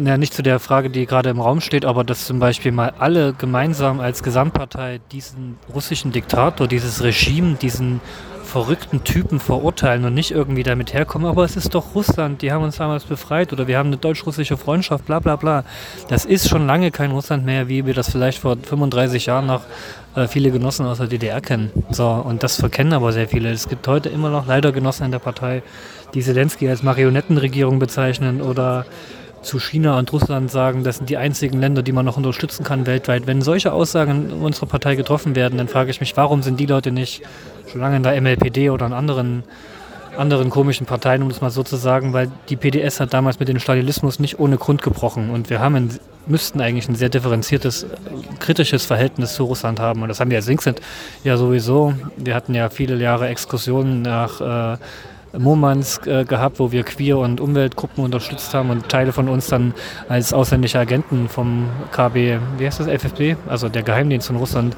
Ja, 0.05 0.19
nicht 0.19 0.35
zu 0.35 0.43
der 0.43 0.59
Frage, 0.59 0.91
die 0.91 1.07
gerade 1.07 1.31
im 1.31 1.41
Raum 1.41 1.61
steht, 1.61 1.85
aber 1.85 2.03
dass 2.03 2.27
zum 2.27 2.41
Beispiel 2.41 2.73
mal 2.73 2.95
alle 2.99 3.33
gemeinsam 3.33 4.01
als 4.01 4.25
Gesamtpartei 4.25 4.99
diesen 5.13 5.57
russischen 5.73 6.11
Diktator, 6.11 6.67
dieses 6.67 7.05
Regime, 7.05 7.55
diesen 7.55 8.01
verrückten 8.43 9.05
Typen 9.05 9.39
verurteilen 9.39 10.05
und 10.05 10.15
nicht 10.15 10.33
irgendwie 10.33 10.65
damit 10.65 10.95
herkommen, 10.95 11.29
aber 11.29 11.45
es 11.45 11.57
ist 11.57 11.75
doch 11.77 11.95
Russland, 11.95 12.43
die 12.43 12.51
haben 12.51 12.65
uns 12.65 12.77
damals 12.77 13.05
befreit 13.05 13.53
oder 13.53 13.69
wir 13.69 13.79
haben 13.79 13.89
eine 13.89 13.99
deutsch-russische 13.99 14.57
Freundschaft, 14.57 15.07
bla 15.07 15.21
bla 15.21 15.37
bla. 15.37 15.65
Das 16.09 16.25
ist 16.25 16.49
schon 16.49 16.67
lange 16.67 16.91
kein 16.91 17.13
Russland 17.13 17.45
mehr, 17.45 17.69
wie 17.69 17.87
wir 17.87 17.95
das 17.95 18.11
vielleicht 18.11 18.39
vor 18.39 18.57
35 18.61 19.27
Jahren 19.27 19.47
noch 19.47 19.63
äh, 20.17 20.27
viele 20.27 20.51
Genossen 20.51 20.87
aus 20.87 20.99
der 20.99 21.07
DDR 21.07 21.41
kennen. 21.41 21.71
So, 21.91 22.09
und 22.09 22.43
das 22.43 22.57
verkennen 22.57 22.95
aber 22.95 23.13
sehr 23.13 23.29
viele. 23.29 23.51
Es 23.51 23.69
gibt 23.69 23.87
heute 23.87 24.09
immer 24.09 24.31
noch 24.31 24.47
leider 24.47 24.73
Genossen 24.73 25.05
in 25.05 25.13
der 25.13 25.21
Partei, 25.21 25.63
die 26.15 26.23
Zelensky 26.23 26.69
als 26.69 26.83
Marionettenregierung 26.83 27.79
bezeichnen 27.79 28.41
oder 28.41 28.87
zu 29.47 29.59
China 29.61 29.99
und 29.99 30.13
Russland 30.13 30.51
sagen, 30.51 30.85
das 30.85 30.99
sind 30.99 31.09
die 31.09 31.17
einzigen 31.17 31.61
Länder, 31.61 31.83
die 31.83 31.93
man 31.93 32.05
noch 32.05 32.17
unterstützen 32.17 32.65
kann 32.65 32.87
weltweit. 32.87 33.27
Wenn 33.27 33.41
solche 33.41 33.73
Aussagen 33.73 34.31
in 34.31 34.41
unserer 34.43 34.67
Partei 34.67 34.97
getroffen 34.97 35.37
werden, 35.37 35.57
dann 35.57 35.69
frage 35.69 35.91
ich 35.91 36.01
mich, 36.01 36.17
warum 36.17 36.43
sind 36.43 36.61
die 36.61 36.67
Leute 36.67 36.91
nicht 36.91 37.23
schon 37.71 37.81
lange 37.81 37.97
in 37.97 38.03
der 38.03 38.21
MLPD 38.21 38.71
oder 38.71 38.87
in 38.87 38.93
anderen 38.93 39.45
anderen 40.19 40.49
komischen 40.49 40.87
Parteien, 40.87 41.23
um 41.23 41.29
das 41.29 41.43
mal 41.43 41.51
so 41.51 41.63
zu 41.63 41.77
sagen, 41.77 42.13
weil 42.13 42.31
die 42.49 42.57
PDS 42.57 43.01
hat 43.01 43.13
damals 43.13 43.39
mit 43.39 43.49
dem 43.49 43.59
Stalinismus 43.59 44.19
nicht 44.19 44.39
ohne 44.39 44.57
Grund 44.57 44.81
gebrochen 44.83 45.29
und 45.29 45.51
wir 45.51 45.61
haben 45.61 45.75
ein, 45.75 45.91
müssten 46.27 46.61
eigentlich 46.61 46.89
ein 46.89 46.95
sehr 46.95 47.11
differenziertes, 47.11 47.87
kritisches 48.41 48.87
Verhältnis 48.87 49.35
zu 49.35 49.45
Russland 49.45 49.79
haben 49.79 50.03
und 50.03 50.09
das 50.09 50.19
haben 50.21 50.31
wir 50.31 50.39
als 50.39 50.47
Linkset 50.47 50.81
ja 51.23 51.37
sowieso. 51.37 51.95
Wir 52.17 52.35
hatten 52.35 52.55
ja 52.55 52.71
viele 52.71 52.97
Jahre 52.97 53.29
Exkursionen 53.29 54.03
nach 54.03 54.41
äh, 54.41 54.79
Murmansk 55.39 56.07
äh, 56.07 56.25
gehabt, 56.25 56.59
wo 56.59 56.73
wir 56.73 56.85
Queer- 56.85 57.19
und 57.19 57.41
Umweltgruppen 57.41 58.05
unterstützt 58.05 58.55
haben 58.55 58.71
und 58.71 58.89
Teile 58.89 59.13
von 59.13 59.29
uns 59.29 59.47
dann 59.47 59.75
als 60.09 60.33
ausländische 60.33 60.79
Agenten 60.79 61.29
vom 61.29 61.69
KB, 61.93 62.39
wie 62.59 62.67
heißt 62.67 62.81
das, 62.81 62.89
FFB, 62.89 63.37
also 63.49 63.69
der 63.69 63.83
Geheimdienst 63.83 64.27
von 64.27 64.37
Russland, 64.37 64.77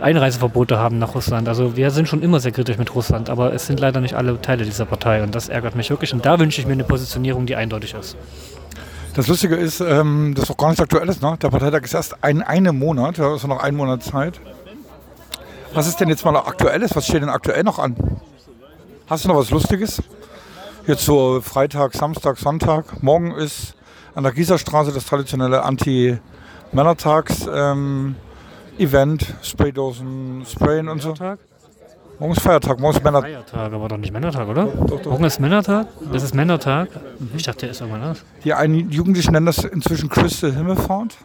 Einreiseverbote 0.00 0.78
haben 0.78 0.98
nach 0.98 1.14
Russland. 1.14 1.48
Also 1.48 1.76
wir 1.76 1.90
sind 1.90 2.08
schon 2.08 2.22
immer 2.22 2.40
sehr 2.40 2.52
kritisch 2.52 2.78
mit 2.78 2.94
Russland, 2.94 3.30
aber 3.30 3.52
es 3.52 3.66
sind 3.66 3.80
leider 3.80 4.00
nicht 4.00 4.14
alle 4.14 4.40
Teile 4.40 4.64
dieser 4.64 4.86
Partei 4.86 5.22
und 5.22 5.34
das 5.34 5.48
ärgert 5.48 5.76
mich 5.76 5.90
wirklich. 5.90 6.12
Und 6.12 6.24
da 6.24 6.38
wünsche 6.38 6.60
ich 6.60 6.66
mir 6.66 6.72
eine 6.72 6.84
Positionierung, 6.84 7.46
die 7.46 7.56
eindeutig 7.56 7.94
ist. 7.94 8.16
Das 9.14 9.26
Lustige 9.26 9.56
ist, 9.56 9.80
ähm, 9.80 10.34
das 10.34 10.44
ist 10.44 10.50
auch 10.50 10.56
gar 10.56 10.70
nicht 10.70 10.80
aktuell 10.80 11.08
ist. 11.08 11.20
Ne? 11.20 11.36
Der 11.42 11.48
Parteitag 11.48 11.82
ist 11.82 11.94
erst 11.94 12.22
ein 12.22 12.42
einen 12.42 12.78
Monat, 12.78 13.18
da 13.18 13.34
ist 13.34 13.46
noch 13.46 13.62
ein 13.62 13.74
Monat 13.74 14.02
Zeit. 14.02 14.40
Was 15.74 15.86
ist 15.86 16.00
denn 16.00 16.08
jetzt 16.08 16.24
mal 16.24 16.36
aktuelles? 16.36 16.94
Was 16.96 17.06
steht 17.06 17.22
denn 17.22 17.28
aktuell 17.28 17.62
noch 17.62 17.78
an? 17.78 17.96
Hast 19.10 19.24
du 19.24 19.28
noch 19.28 19.38
was 19.38 19.50
Lustiges? 19.50 20.00
Jetzt 20.86 21.04
so 21.04 21.40
Freitag, 21.40 21.94
Samstag, 21.94 22.38
Sonntag. 22.38 23.02
Morgen 23.02 23.32
ist 23.32 23.74
an 24.14 24.22
der 24.22 24.30
Gießerstraße 24.30 24.92
das 24.92 25.04
traditionelle 25.04 25.64
Anti-Männertags. 25.64 27.48
Ähm, 27.52 28.14
Spraydosen, 29.42 30.46
Sprayen 30.46 30.88
und 30.88 31.02
so. 31.02 31.16
Feiertag? 31.16 31.40
Morgen 32.20 32.32
ist 32.34 32.40
Feiertag, 32.40 32.78
morgen 32.78 32.96
ist 32.96 33.02
Männer. 33.02 33.22
Feiertag, 33.22 33.72
aber 33.72 33.88
doch 33.88 33.96
nicht 33.96 34.12
Männertag, 34.12 34.46
oder? 34.46 34.66
Doch, 34.66 35.00
doch. 35.00 35.10
Morgen 35.10 35.24
ist 35.24 35.40
Männertag? 35.40 35.88
Das 36.12 36.22
ist 36.22 36.32
Männertag? 36.32 36.90
Ich 37.36 37.42
dachte, 37.42 37.62
der 37.62 37.70
ist 37.70 37.80
irgendwann 37.80 38.02
anders. 38.02 38.24
Die 38.44 38.54
einen 38.54 38.90
Jugendlichen 38.90 39.32
nennen 39.32 39.46
das 39.46 39.64
inzwischen 39.64 40.08
Crystal 40.08 40.52
Himmelfahrt. 40.52 41.16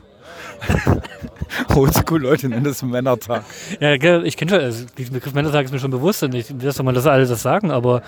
Oldschool-Leute 1.76 2.50
nennen 2.50 2.64
das 2.64 2.82
Männertag. 2.82 3.44
Ja, 3.80 3.94
ich 3.94 4.38
kenne 4.38 4.52
schon, 4.52 4.60
also 4.60 4.86
diesen 4.98 5.14
Begriff 5.14 5.34
Männertag 5.34 5.66
ist 5.66 5.72
mir 5.72 5.80
schon 5.80 5.92
bewusst 5.92 6.24
und 6.24 6.34
ich 6.36 6.54
weiß 6.64 6.82
mal, 6.84 6.94
dass 6.94 7.06
alle 7.08 7.26
das 7.26 7.42
sagen, 7.42 7.72
aber 7.72 8.02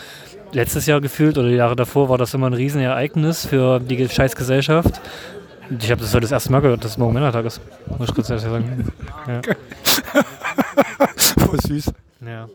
letztes 0.51 0.85
Jahr 0.85 1.01
gefühlt 1.01 1.37
oder 1.37 1.49
die 1.49 1.55
Jahre 1.55 1.75
davor 1.75 2.09
war 2.09 2.17
das 2.17 2.33
immer 2.33 2.47
ein 2.47 2.53
Riesenereignis 2.53 3.45
für 3.45 3.79
die 3.79 4.07
Scheißgesellschaft. 4.07 5.01
Ich 5.79 5.91
habe 5.91 6.01
das 6.01 6.13
heute 6.13 6.21
das 6.21 6.31
erste 6.31 6.51
Mal 6.51 6.61
gehört, 6.61 6.83
dass 6.83 6.97
morgen 6.97 7.13
Männertag 7.13 7.45
ist. 7.45 7.59
Muss 7.97 8.09
ich 8.09 8.15
kurz 8.15 8.29
ehrlich 8.29 8.45
sagen. 8.45 8.91
Ja. 9.27 9.41
Voll 11.45 11.59
süß. 11.59 11.91
Ja. 12.25 12.47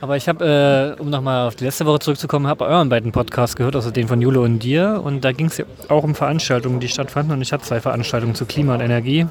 Aber 0.00 0.16
ich 0.16 0.28
habe, 0.28 0.96
äh, 0.98 1.00
um 1.00 1.08
nochmal 1.08 1.46
auf 1.48 1.56
die 1.56 1.64
letzte 1.64 1.86
Woche 1.86 1.98
zurückzukommen, 2.00 2.46
habe 2.46 2.64
euren 2.64 2.88
beiden 2.88 3.12
Podcasts 3.12 3.56
gehört, 3.56 3.74
also 3.76 3.90
den 3.90 4.08
von 4.08 4.20
Jule 4.20 4.40
und 4.40 4.58
dir. 4.58 5.00
Und 5.02 5.24
da 5.24 5.32
ging 5.32 5.46
es 5.46 5.56
ja 5.56 5.64
auch 5.88 6.04
um 6.04 6.14
Veranstaltungen, 6.14 6.80
die 6.80 6.88
stattfanden. 6.88 7.34
Und 7.34 7.42
ich 7.42 7.52
hatte 7.52 7.64
zwei 7.64 7.80
Veranstaltungen 7.80 8.34
zu 8.34 8.44
Klima 8.44 8.74
und 8.74 8.80
Energie. 8.80 9.26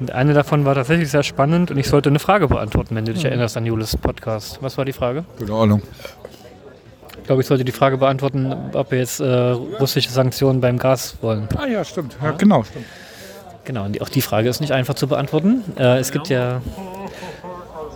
Und 0.00 0.12
eine 0.12 0.34
davon 0.34 0.64
war 0.64 0.74
tatsächlich 0.74 1.10
sehr 1.10 1.22
spannend 1.22 1.70
und 1.70 1.78
ich 1.78 1.88
sollte 1.88 2.08
eine 2.08 2.18
Frage 2.18 2.48
beantworten, 2.48 2.94
wenn 2.94 3.04
du 3.04 3.12
dich 3.12 3.24
erinnerst 3.24 3.56
an 3.56 3.66
Jules 3.66 3.96
Podcast. 3.96 4.58
Was 4.60 4.78
war 4.78 4.84
die 4.84 4.92
Frage? 4.92 5.24
Keine 5.38 5.52
Ahnung. 5.54 5.82
Ich 7.18 7.26
glaube, 7.26 7.42
ich 7.42 7.46
sollte 7.46 7.64
die 7.64 7.72
Frage 7.72 7.98
beantworten, 7.98 8.54
ob 8.72 8.90
wir 8.90 8.98
jetzt 8.98 9.20
äh, 9.20 9.26
russische 9.26 10.10
Sanktionen 10.10 10.60
beim 10.60 10.76
Gas 10.78 11.16
wollen. 11.20 11.48
Ah 11.56 11.66
ja, 11.66 11.84
stimmt. 11.84 12.16
Ja, 12.20 12.32
genau, 12.32 12.64
stimmt. 12.64 12.86
Genau, 13.64 13.84
und 13.84 13.92
die, 13.92 14.02
auch 14.02 14.08
die 14.08 14.22
Frage 14.22 14.48
ist 14.48 14.60
nicht 14.60 14.72
einfach 14.72 14.94
zu 14.94 15.06
beantworten. 15.06 15.62
Äh, 15.78 15.98
es 15.98 16.10
gibt 16.10 16.28
ja. 16.28 16.60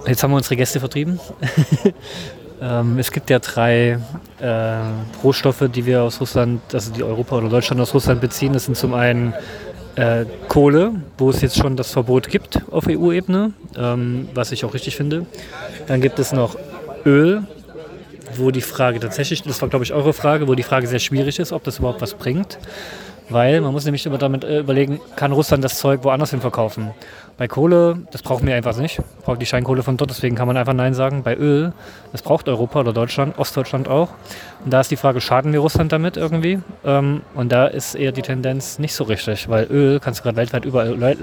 Jetzt 0.06 0.22
haben 0.22 0.30
wir 0.30 0.36
unsere 0.36 0.56
Gäste 0.56 0.78
vertrieben. 0.78 1.18
ähm, 2.62 2.98
es 2.98 3.10
gibt 3.10 3.28
ja 3.28 3.40
drei 3.40 3.98
äh, 4.40 4.78
Rohstoffe, 5.24 5.64
die 5.74 5.84
wir 5.84 6.02
aus 6.02 6.20
Russland, 6.20 6.60
also 6.72 6.92
die 6.92 7.02
Europa 7.02 7.36
oder 7.36 7.48
Deutschland 7.48 7.80
aus 7.80 7.92
Russland 7.92 8.20
beziehen. 8.20 8.52
Das 8.52 8.66
sind 8.66 8.76
zum 8.76 8.94
einen 8.94 9.34
äh, 9.96 10.24
Kohle, 10.48 10.92
wo 11.18 11.30
es 11.30 11.40
jetzt 11.40 11.56
schon 11.56 11.76
das 11.76 11.90
Verbot 11.90 12.28
gibt 12.28 12.60
auf 12.70 12.86
EU-Ebene, 12.86 13.52
ähm, 13.76 14.28
was 14.34 14.52
ich 14.52 14.64
auch 14.64 14.74
richtig 14.74 14.96
finde. 14.96 15.26
Dann 15.88 16.00
gibt 16.00 16.18
es 16.18 16.32
noch 16.32 16.56
Öl, 17.04 17.42
wo 18.36 18.50
die 18.50 18.60
Frage 18.60 19.00
tatsächlich, 19.00 19.42
das 19.42 19.60
war 19.60 19.68
glaube 19.68 19.84
ich 19.84 19.92
eure 19.92 20.12
Frage, 20.12 20.46
wo 20.46 20.54
die 20.54 20.62
Frage 20.62 20.86
sehr 20.86 20.98
schwierig 20.98 21.38
ist, 21.38 21.52
ob 21.52 21.64
das 21.64 21.78
überhaupt 21.78 22.00
was 22.00 22.14
bringt. 22.14 22.58
Weil 23.28 23.60
man 23.60 23.72
muss 23.72 23.84
nämlich 23.84 24.06
immer 24.06 24.18
damit 24.18 24.44
äh, 24.44 24.60
überlegen, 24.60 25.00
kann 25.16 25.32
Russland 25.32 25.64
das 25.64 25.78
Zeug 25.78 26.04
woanders 26.04 26.30
hin 26.30 26.40
verkaufen? 26.40 26.92
Bei 27.38 27.48
Kohle, 27.48 27.98
das 28.12 28.22
brauchen 28.22 28.46
wir 28.46 28.54
einfach 28.54 28.76
nicht. 28.78 28.98
Braucht 29.24 29.42
die 29.42 29.46
Scheinkohle 29.46 29.82
von 29.82 29.98
dort, 29.98 30.10
deswegen 30.10 30.36
kann 30.36 30.46
man 30.46 30.56
einfach 30.56 30.72
Nein 30.72 30.94
sagen. 30.94 31.22
Bei 31.22 31.36
Öl, 31.36 31.72
das 32.12 32.22
braucht 32.22 32.48
Europa 32.48 32.80
oder 32.80 32.94
Deutschland, 32.94 33.38
Ostdeutschland 33.38 33.88
auch. 33.88 34.08
Und 34.64 34.72
da 34.72 34.80
ist 34.80 34.90
die 34.90 34.96
Frage, 34.96 35.20
schaden 35.20 35.52
wir 35.52 35.60
Russland 35.60 35.92
damit 35.92 36.16
irgendwie? 36.16 36.60
Ähm, 36.84 37.22
und 37.34 37.52
da 37.52 37.66
ist 37.66 37.94
eher 37.94 38.12
die 38.12 38.22
Tendenz 38.22 38.78
nicht 38.78 38.94
so 38.94 39.04
richtig, 39.04 39.50
weil 39.50 39.66
Öl 39.70 40.00
kannst 40.00 40.20
du 40.20 40.22
gerade 40.22 40.36
weltweit 40.36 40.64
überall 40.64 41.16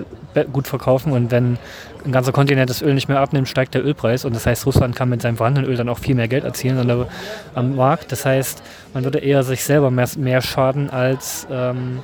gut 0.51 0.67
verkaufen 0.67 1.13
und 1.13 1.31
wenn 1.31 1.57
ein 2.05 2.12
ganzer 2.12 2.31
Kontinent 2.31 2.69
das 2.69 2.81
Öl 2.81 2.93
nicht 2.93 3.07
mehr 3.07 3.19
abnimmt, 3.19 3.48
steigt 3.48 3.74
der 3.74 3.83
Ölpreis 3.83 4.25
und 4.25 4.36
das 4.36 4.45
heißt, 4.45 4.65
Russland 4.65 4.95
kann 4.95 5.10
mit 5.10 5.22
seinem 5.22 5.38
vorhandenen 5.38 5.69
Öl 5.69 5.77
dann 5.77 5.89
auch 5.89 6.00
viel 6.00 6.15
mehr 6.15 6.27
Geld 6.27 6.43
erzielen 6.43 7.07
am 7.55 7.75
Markt. 7.75 8.12
Das 8.12 8.25
heißt, 8.25 8.62
man 8.94 9.04
würde 9.04 9.20
eher 9.20 9.44
sich 9.44 9.64
selber 9.64 9.92
mehr, 9.92 10.08
mehr 10.18 10.42
schaden 10.42 10.90
als 10.90 11.48
ähm, 11.52 12.00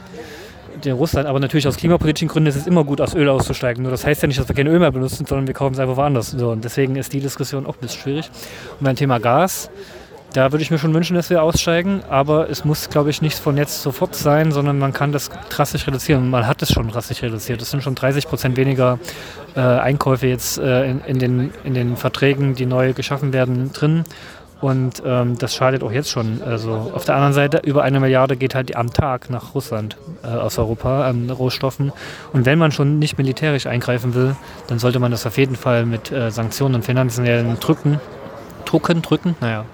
der 0.84 0.94
Russland. 0.94 1.28
Aber 1.28 1.40
natürlich 1.40 1.68
aus 1.68 1.78
klimapolitischen 1.78 2.28
Gründen 2.28 2.48
ist 2.48 2.56
es 2.56 2.68
immer 2.68 2.84
gut, 2.84 3.02
aus 3.02 3.16
Öl 3.16 3.30
auszusteigen. 3.30 3.84
Nur 3.84 3.92
das 3.92 4.06
heißt 4.06 4.22
ja 4.22 4.28
nicht, 4.28 4.40
dass 4.40 4.48
wir 4.48 4.56
kein 4.56 4.68
Öl 4.68 4.80
mehr 4.80 4.92
benutzen, 4.92 5.26
sondern 5.26 5.48
wir 5.48 5.54
kaufen 5.54 5.74
es 5.74 5.80
einfach 5.80 5.98
woanders. 5.98 6.32
So, 6.32 6.52
und 6.52 6.64
deswegen 6.64 6.96
ist 6.96 7.14
die 7.14 7.20
Diskussion 7.20 7.66
auch 7.66 7.76
ein 7.76 7.82
bisschen 7.82 8.02
schwierig. 8.02 8.32
Und 8.80 8.86
beim 8.86 8.96
Thema 8.96 9.20
Gas, 9.20 9.70
da 10.34 10.52
würde 10.52 10.62
ich 10.62 10.70
mir 10.70 10.78
schon 10.78 10.94
wünschen, 10.94 11.16
dass 11.16 11.32
wir 11.32 11.42
aussteigen, 11.42 12.04
aber 12.08 12.52
es 12.52 12.64
muss, 12.64 12.90
glaube 12.90 13.10
ich, 13.10 13.22
nicht 13.24 13.40
von 13.40 13.58
jetzt 13.58 13.82
sofort 13.82 14.14
sein, 14.14 14.52
sondern 14.52 14.78
man 14.78 14.94
kann 14.94 15.12
das 15.12 15.30
drastisch 15.50 15.88
reduzieren. 15.88 16.30
Man 16.30 16.46
hat 16.46 16.62
es 16.62 16.72
schon 16.72 16.88
drastisch 16.90 17.24
reduziert. 17.24 17.62
Es 17.64 17.72
sind 17.72 17.82
schon 17.82 17.96
30 17.96 18.28
Prozent 18.28 18.56
weniger 18.56 19.00
äh, 19.56 19.60
Einkäufe 19.60 20.28
jetzt 20.28 20.60
äh, 20.60 20.88
in, 20.88 21.02
in, 21.02 21.20
den, 21.20 21.52
in 21.64 21.74
den 21.74 21.98
Verträgen, 21.98 22.54
die 22.54 22.68
neu 22.68 22.94
geschaffen 22.94 23.34
werden, 23.34 23.74
drin. 23.74 24.04
Und 24.62 25.02
ähm, 25.06 25.38
das 25.38 25.56
schadet 25.56 25.84
auch 25.84 25.92
jetzt 25.92 26.10
schon. 26.10 26.42
Also 26.44 26.92
auf 26.94 27.06
der 27.06 27.16
anderen 27.16 27.34
Seite, 27.34 27.62
über 27.64 27.84
eine 27.84 28.00
Milliarde 28.00 28.36
geht 28.36 28.56
halt 28.56 28.76
am 28.76 28.92
Tag 28.92 29.30
nach 29.30 29.56
Russland 29.56 29.98
äh, 30.24 30.28
aus 30.28 30.58
Europa 30.58 31.08
an 31.08 31.30
Rohstoffen. 31.30 31.94
Und 32.34 32.46
wenn 32.46 32.60
man 32.60 32.72
schon 32.72 33.00
nicht 33.00 33.18
militärisch 33.18 33.68
eingreifen 33.68 34.16
will, 34.16 34.36
dann 34.68 34.80
sollte 34.80 35.00
man 35.00 35.12
das 35.12 35.26
auf 35.26 35.38
jeden 35.38 35.56
Fall 35.56 35.86
mit 35.86 36.12
äh, 36.12 36.30
Sanktionen 36.30 36.76
und 36.76 36.84
finanziellen 36.84 37.60
Drücken, 37.60 38.02
Drucken, 38.66 39.02
drücken, 39.02 39.36
naja. 39.40 39.66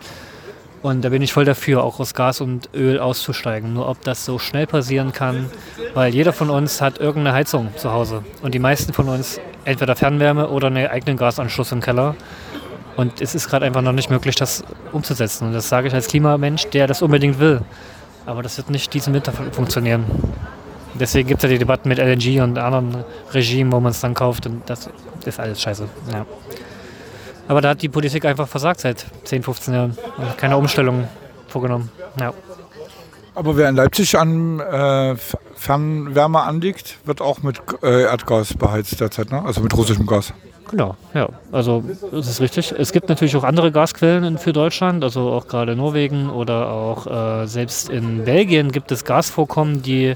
Und 0.86 1.04
da 1.04 1.10
bin 1.10 1.24
ich 1.24 1.34
voll 1.34 1.46
dafür, 1.46 1.84
auch 1.84 2.00
aus 2.00 2.14
Gas 2.14 2.42
und 2.42 2.70
Öl 2.76 3.00
auszusteigen. 3.00 3.74
Nur 3.74 3.90
ob 3.90 4.04
das 4.04 4.24
so 4.24 4.38
schnell 4.38 4.68
passieren 4.68 5.14
kann, 5.14 5.50
weil 5.96 6.14
jeder 6.14 6.32
von 6.32 6.52
uns 6.52 6.80
hat 6.80 7.00
irgendeine 7.00 7.36
Heizung 7.36 7.70
zu 7.76 7.92
Hause. 7.92 8.24
Und 8.44 8.54
die 8.54 8.60
meisten 8.60 8.94
von 8.94 9.10
uns 9.10 9.40
entweder 9.64 9.96
Fernwärme 9.96 10.48
oder 10.48 10.68
einen 10.68 10.86
eigenen 10.86 11.18
Gasanschluss 11.18 11.72
im 11.72 11.82
Keller. 11.82 12.16
Und 12.96 13.22
es 13.22 13.36
ist 13.36 13.50
gerade 13.50 13.66
einfach 13.66 13.82
noch 13.82 13.92
nicht 13.92 14.10
möglich, 14.10 14.36
das 14.36 14.64
umzusetzen. 14.94 15.48
Und 15.48 15.54
das 15.54 15.68
sage 15.68 15.88
ich 15.88 15.94
als 15.94 16.08
Klimamensch, 16.08 16.68
der 16.70 16.88
das 16.88 17.02
unbedingt 17.02 17.40
will. 17.40 17.62
Aber 18.26 18.42
das 18.42 18.58
wird 18.58 18.70
nicht 18.70 18.94
diesen 18.94 19.14
Winter 19.14 19.32
fun- 19.34 19.52
funktionieren. 19.52 20.06
Deswegen 20.94 21.28
gibt 21.28 21.40
es 21.44 21.44
ja 21.44 21.50
die 21.50 21.60
Debatten 21.60 21.90
mit 21.90 22.00
LNG 22.00 22.42
und 22.42 22.58
anderen 22.58 23.04
Regimen, 23.34 23.72
wo 23.72 23.80
man 23.82 23.92
es 23.92 24.00
dann 24.00 24.14
kauft. 24.14 24.46
Und 24.46 24.62
das 24.70 24.90
ist 25.26 25.40
alles 25.40 25.62
scheiße. 25.62 25.88
Ja. 26.12 26.26
Aber 27.48 27.62
da 27.62 27.70
hat 27.70 27.82
die 27.82 27.90
Politik 27.90 28.24
einfach 28.26 28.48
versagt 28.48 28.80
seit 28.80 29.06
10, 29.26 29.44
15 29.44 29.74
Jahren. 29.74 29.98
Und 30.18 30.38
keine 30.38 30.56
Umstellung 30.58 31.08
vorgenommen. 31.48 31.92
Ja. 32.20 32.34
Aber 33.36 33.58
wer 33.58 33.68
in 33.68 33.76
Leipzig 33.76 34.18
an 34.18 34.62
äh, 34.62 35.16
Fernwärme 35.56 36.42
anliegt, 36.42 36.98
wird 37.06 37.20
auch 37.20 37.44
mit 37.44 37.60
äh, 37.84 38.04
Erdgas 38.04 38.54
beheizt 38.54 39.00
derzeit, 39.02 39.30
ne? 39.32 39.44
also 39.46 39.60
mit 39.60 39.76
russischem 39.76 40.06
Gas. 40.08 40.34
Genau, 40.70 40.96
ja. 41.14 41.30
Also 41.52 41.84
das 42.12 42.28
ist 42.28 42.42
richtig. 42.42 42.74
Es 42.78 42.92
gibt 42.92 43.10
natürlich 43.10 43.36
auch 43.36 43.44
andere 43.44 43.72
Gasquellen 43.72 44.38
für 44.38 44.52
Deutschland, 44.52 45.04
also 45.04 45.30
auch 45.32 45.48
gerade 45.48 45.76
Norwegen 45.76 46.30
oder 46.30 46.70
auch 46.70 47.08
äh, 47.08 47.48
selbst 47.48 47.90
in 47.90 48.26
Belgien 48.26 48.72
gibt 48.72 48.92
es 48.92 49.06
Gasvorkommen, 49.06 49.82
die 49.84 50.16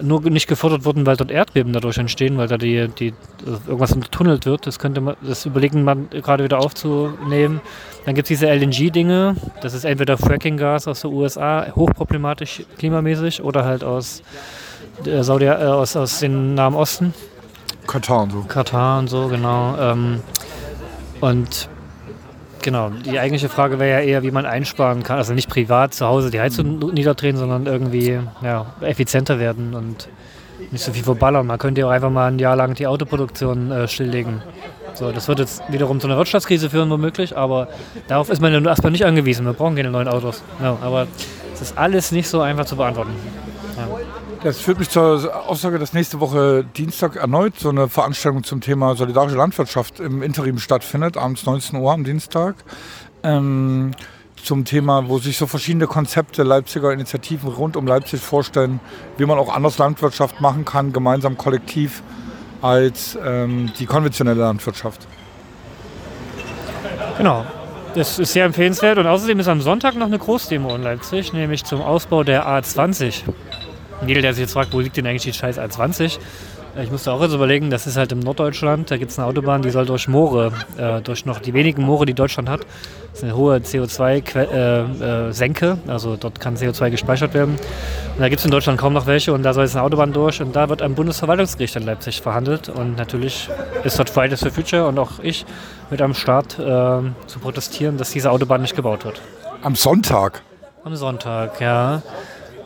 nur 0.00 0.20
nicht 0.22 0.48
gefördert 0.48 0.84
wurden, 0.84 1.06
weil 1.06 1.16
dort 1.16 1.30
Erdbeben 1.30 1.72
dadurch 1.72 1.98
entstehen, 1.98 2.36
weil 2.36 2.48
da 2.48 2.58
die, 2.58 2.88
die 2.88 3.14
also 3.46 3.60
irgendwas 3.66 3.92
untertunnelt 3.92 4.46
wird. 4.46 4.66
Das 4.66 4.78
könnte 4.78 5.00
man, 5.00 5.16
das 5.22 5.46
überlegen 5.46 5.84
man 5.84 6.10
gerade 6.10 6.44
wieder 6.44 6.58
aufzunehmen. 6.58 7.60
Dann 8.04 8.14
gibt 8.14 8.26
es 8.30 8.40
diese 8.40 8.52
LNG-Dinge, 8.52 9.36
das 9.60 9.74
ist 9.74 9.84
entweder 9.84 10.18
Fracking-Gas 10.18 10.88
aus 10.88 11.02
den 11.02 11.12
USA, 11.12 11.66
hochproblematisch 11.74 12.64
klimamäßig, 12.78 13.42
oder 13.42 13.64
halt 13.64 13.84
aus, 13.84 14.22
äh, 15.06 15.22
Saudi, 15.22 15.44
äh, 15.44 15.50
aus, 15.50 15.94
aus 15.96 16.18
dem 16.18 16.54
Nahen 16.54 16.74
Osten. 16.74 17.14
Katar 17.86 18.22
und 18.22 18.32
so. 18.32 18.40
Katar 18.42 18.98
und 18.98 19.08
so, 19.08 19.28
genau. 19.28 19.76
Ähm, 19.78 20.20
und 21.20 21.68
genau, 22.62 22.90
die 22.90 23.18
eigentliche 23.18 23.48
Frage 23.48 23.78
wäre 23.78 24.00
ja 24.00 24.06
eher, 24.06 24.22
wie 24.22 24.30
man 24.30 24.46
einsparen 24.46 25.02
kann. 25.02 25.18
Also 25.18 25.34
nicht 25.34 25.48
privat 25.48 25.94
zu 25.94 26.06
Hause 26.06 26.30
die 26.30 26.40
Heizung 26.40 26.78
niederdrehen, 26.92 27.36
sondern 27.36 27.66
irgendwie 27.66 28.18
ja, 28.42 28.66
effizienter 28.80 29.38
werden. 29.38 29.74
Und 29.74 30.08
nicht 30.70 30.84
so 30.84 30.92
viel 30.92 31.02
verballern. 31.02 31.46
Man 31.46 31.58
könnte 31.58 31.80
ja 31.80 31.86
auch 31.88 31.90
einfach 31.90 32.10
mal 32.10 32.28
ein 32.28 32.38
Jahr 32.38 32.56
lang 32.56 32.74
die 32.74 32.86
Autoproduktion 32.86 33.70
äh, 33.70 33.88
stilllegen. 33.88 34.42
So, 34.94 35.10
das 35.10 35.26
wird 35.28 35.38
jetzt 35.38 35.62
wiederum 35.68 36.00
zu 36.00 36.06
einer 36.06 36.16
Wirtschaftskrise 36.16 36.68
führen, 36.68 36.90
womöglich, 36.90 37.36
aber 37.36 37.68
darauf 38.08 38.28
ist 38.28 38.42
man 38.42 38.52
ja 38.52 38.60
erstmal 38.60 38.92
nicht 38.92 39.04
angewiesen. 39.04 39.46
Wir 39.46 39.54
brauchen 39.54 39.74
keine 39.74 39.90
neuen 39.90 40.08
Autos. 40.08 40.42
Ja, 40.62 40.76
aber 40.82 41.06
es 41.54 41.62
ist 41.62 41.78
alles 41.78 42.12
nicht 42.12 42.28
so 42.28 42.40
einfach 42.40 42.66
zu 42.66 42.76
beantworten. 42.76 43.12
Das 44.42 44.60
führt 44.60 44.80
mich 44.80 44.90
zur 44.90 45.48
Aussage, 45.48 45.78
dass 45.78 45.92
nächste 45.92 46.18
Woche 46.18 46.64
Dienstag 46.76 47.14
erneut 47.14 47.60
so 47.60 47.68
eine 47.68 47.88
Veranstaltung 47.88 48.42
zum 48.42 48.60
Thema 48.60 48.96
solidarische 48.96 49.36
Landwirtschaft 49.36 50.00
im 50.00 50.20
Interim 50.20 50.58
stattfindet, 50.58 51.16
abends 51.16 51.46
19 51.46 51.78
Uhr 51.78 51.92
am 51.92 52.02
Dienstag. 52.02 52.56
Ähm, 53.22 53.92
zum 54.42 54.64
Thema, 54.64 55.08
wo 55.08 55.18
sich 55.18 55.38
so 55.38 55.46
verschiedene 55.46 55.86
Konzepte 55.86 56.42
Leipziger 56.42 56.92
Initiativen 56.92 57.50
rund 57.50 57.76
um 57.76 57.86
Leipzig 57.86 58.20
vorstellen, 58.20 58.80
wie 59.16 59.26
man 59.26 59.38
auch 59.38 59.54
anders 59.54 59.78
Landwirtschaft 59.78 60.40
machen 60.40 60.64
kann, 60.64 60.92
gemeinsam 60.92 61.38
kollektiv 61.38 62.02
als 62.62 63.16
ähm, 63.24 63.70
die 63.78 63.86
konventionelle 63.86 64.40
Landwirtschaft. 64.40 65.06
Genau. 67.16 67.46
Das 67.94 68.18
ist 68.18 68.32
sehr 68.32 68.46
empfehlenswert 68.46 68.96
und 68.98 69.06
außerdem 69.06 69.38
ist 69.38 69.48
am 69.48 69.60
Sonntag 69.60 69.96
noch 69.96 70.06
eine 70.06 70.18
Großdemo 70.18 70.74
in 70.74 70.82
Leipzig, 70.82 71.34
nämlich 71.34 71.64
zum 71.64 71.82
Ausbau 71.82 72.24
der 72.24 72.48
A20. 72.48 73.24
Jeder, 74.06 74.22
der 74.22 74.34
sich 74.34 74.42
jetzt 74.42 74.52
fragt, 74.52 74.72
wo 74.72 74.80
liegt 74.80 74.96
denn 74.96 75.06
eigentlich 75.06 75.22
die 75.22 75.32
scheiß 75.32 75.58
A20? 75.58 76.18
Ich 76.82 76.90
musste 76.90 77.12
auch 77.12 77.20
jetzt 77.20 77.34
überlegen, 77.34 77.68
das 77.68 77.86
ist 77.86 77.98
halt 77.98 78.12
im 78.12 78.20
Norddeutschland, 78.20 78.90
da 78.90 78.96
gibt 78.96 79.10
es 79.10 79.18
eine 79.18 79.28
Autobahn, 79.28 79.60
die 79.60 79.68
soll 79.68 79.84
durch 79.84 80.08
Moore, 80.08 80.52
äh, 80.78 81.02
durch 81.02 81.26
noch 81.26 81.38
die 81.38 81.52
wenigen 81.52 81.82
Moore, 81.82 82.06
die 82.06 82.14
Deutschland 82.14 82.48
hat. 82.48 82.60
Das 83.10 83.18
ist 83.18 83.24
eine 83.24 83.36
hohe 83.36 83.58
CO2-Senke, 83.58 85.66
äh, 85.66 85.88
äh, 85.88 85.90
also 85.90 86.16
dort 86.16 86.40
kann 86.40 86.56
CO2 86.56 86.88
gespeichert 86.88 87.34
werden. 87.34 87.56
Und 87.56 88.20
da 88.20 88.30
gibt 88.30 88.38
es 88.38 88.46
in 88.46 88.50
Deutschland 88.50 88.80
kaum 88.80 88.94
noch 88.94 89.06
welche 89.06 89.34
und 89.34 89.42
da 89.42 89.52
soll 89.52 89.64
jetzt 89.64 89.76
eine 89.76 89.84
Autobahn 89.84 90.14
durch 90.14 90.40
und 90.40 90.56
da 90.56 90.70
wird 90.70 90.80
am 90.80 90.94
Bundesverwaltungsgericht 90.94 91.76
in 91.76 91.84
Leipzig 91.84 92.22
verhandelt. 92.22 92.70
Und 92.70 92.96
natürlich 92.96 93.50
ist 93.84 93.98
dort 93.98 94.08
Fridays 94.08 94.40
for 94.40 94.50
Future 94.50 94.86
und 94.86 94.98
auch 94.98 95.18
ich 95.22 95.44
mit 95.90 96.00
am 96.00 96.14
Start 96.14 96.58
äh, 96.58 97.02
zu 97.26 97.38
protestieren, 97.38 97.98
dass 97.98 98.12
diese 98.12 98.30
Autobahn 98.30 98.62
nicht 98.62 98.74
gebaut 98.74 99.04
wird. 99.04 99.20
Am 99.60 99.76
Sonntag? 99.76 100.42
Am 100.84 100.96
Sonntag, 100.96 101.60
ja. 101.60 102.00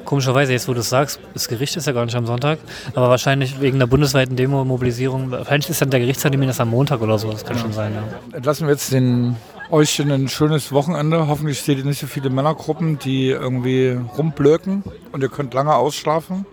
Komischerweise, 0.06 0.52
jetzt 0.52 0.68
wo 0.68 0.72
du 0.72 0.80
es 0.80 0.88
sagst, 0.88 1.20
das 1.34 1.48
Gericht 1.48 1.76
ist 1.76 1.86
ja 1.86 1.92
gar 1.92 2.04
nicht 2.04 2.14
am 2.14 2.26
Sonntag, 2.26 2.58
aber 2.94 3.10
wahrscheinlich 3.10 3.60
wegen 3.60 3.78
der 3.78 3.86
bundesweiten 3.86 4.36
Demo-Mobilisierung, 4.36 5.32
wahrscheinlich 5.32 5.68
ist 5.68 5.82
dann 5.82 5.90
der 5.90 6.00
Gerichtstermin 6.00 6.44
erst 6.44 6.60
am 6.60 6.70
Montag 6.70 7.02
oder 7.02 7.18
so, 7.18 7.30
das 7.30 7.44
kann 7.44 7.56
ja. 7.56 7.62
schon 7.62 7.72
sein. 7.72 7.92
Ja. 7.92 8.36
Entlassen 8.36 8.68
wir 8.68 8.72
jetzt 8.72 8.92
den, 8.92 9.36
euch 9.70 9.98
in 9.98 10.10
ein 10.12 10.28
schönes 10.28 10.72
Wochenende. 10.72 11.26
Hoffentlich 11.26 11.60
seht 11.60 11.78
ihr 11.78 11.84
nicht 11.84 11.98
so 11.98 12.06
viele 12.06 12.30
Männergruppen, 12.30 12.98
die 13.00 13.30
irgendwie 13.30 13.98
rumblöken 14.16 14.84
und 15.12 15.22
ihr 15.22 15.28
könnt 15.28 15.52
lange 15.54 15.74
ausschlafen. 15.74 16.46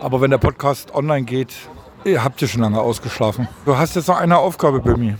Aber 0.00 0.20
wenn 0.20 0.30
der 0.30 0.38
Podcast 0.38 0.94
online 0.94 1.24
geht, 1.24 1.54
ihr 2.04 2.22
habt 2.22 2.42
ihr 2.42 2.48
schon 2.48 2.60
lange 2.60 2.80
ausgeschlafen. 2.80 3.48
Du 3.64 3.78
hast 3.78 3.96
jetzt 3.96 4.08
noch 4.08 4.20
eine 4.20 4.36
Aufgabe, 4.36 4.80
Bömi. 4.80 5.14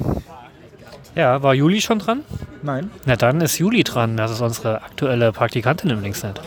Ja, 1.15 1.43
war 1.43 1.55
Juli 1.55 1.81
schon 1.81 1.99
dran? 1.99 2.21
Nein. 2.67 2.91
Na 3.05 3.15
dann 3.15 3.41
ist 3.41 3.59
Juli 3.59 3.85
dran. 3.85 4.17
Das 4.17 4.33
ist 4.33 4.41
unsere 4.41 4.83
aktuelle 4.83 5.31
Praktikantin 5.31 5.89
im 5.91 6.03
Linksnet. 6.03 6.41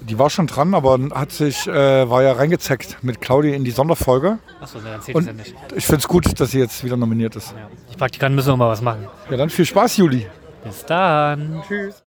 Die 0.00 0.18
war 0.18 0.28
schon 0.28 0.48
dran, 0.48 0.74
aber 0.74 0.98
hat 1.14 1.30
sich, 1.30 1.68
äh, 1.68 2.10
war 2.10 2.24
ja 2.24 2.32
reingezeckt 2.32 2.98
mit 3.02 3.20
Claudi 3.20 3.54
in 3.54 3.62
die 3.62 3.70
Sonderfolge. 3.70 4.38
Achso, 4.60 4.80
dann 4.80 5.00
zählt 5.00 5.16
es 5.16 5.26
ja 5.26 5.32
nicht. 5.32 5.54
Ich 5.76 5.86
finde 5.86 6.00
es 6.00 6.08
gut, 6.08 6.40
dass 6.40 6.50
sie 6.50 6.58
jetzt 6.58 6.82
wieder 6.82 6.96
nominiert 6.96 7.36
ist. 7.36 7.52
Ja. 7.52 7.68
Die 7.92 7.96
Praktikanten 7.96 8.34
müssen 8.34 8.50
auch 8.50 8.56
mal 8.56 8.68
was 8.68 8.82
machen. 8.82 9.06
Ja, 9.30 9.36
dann 9.36 9.48
viel 9.48 9.64
Spaß, 9.64 9.98
Juli. 9.98 10.26
Bis 10.64 10.84
dann. 10.84 11.62
Tschüss. 11.68 11.94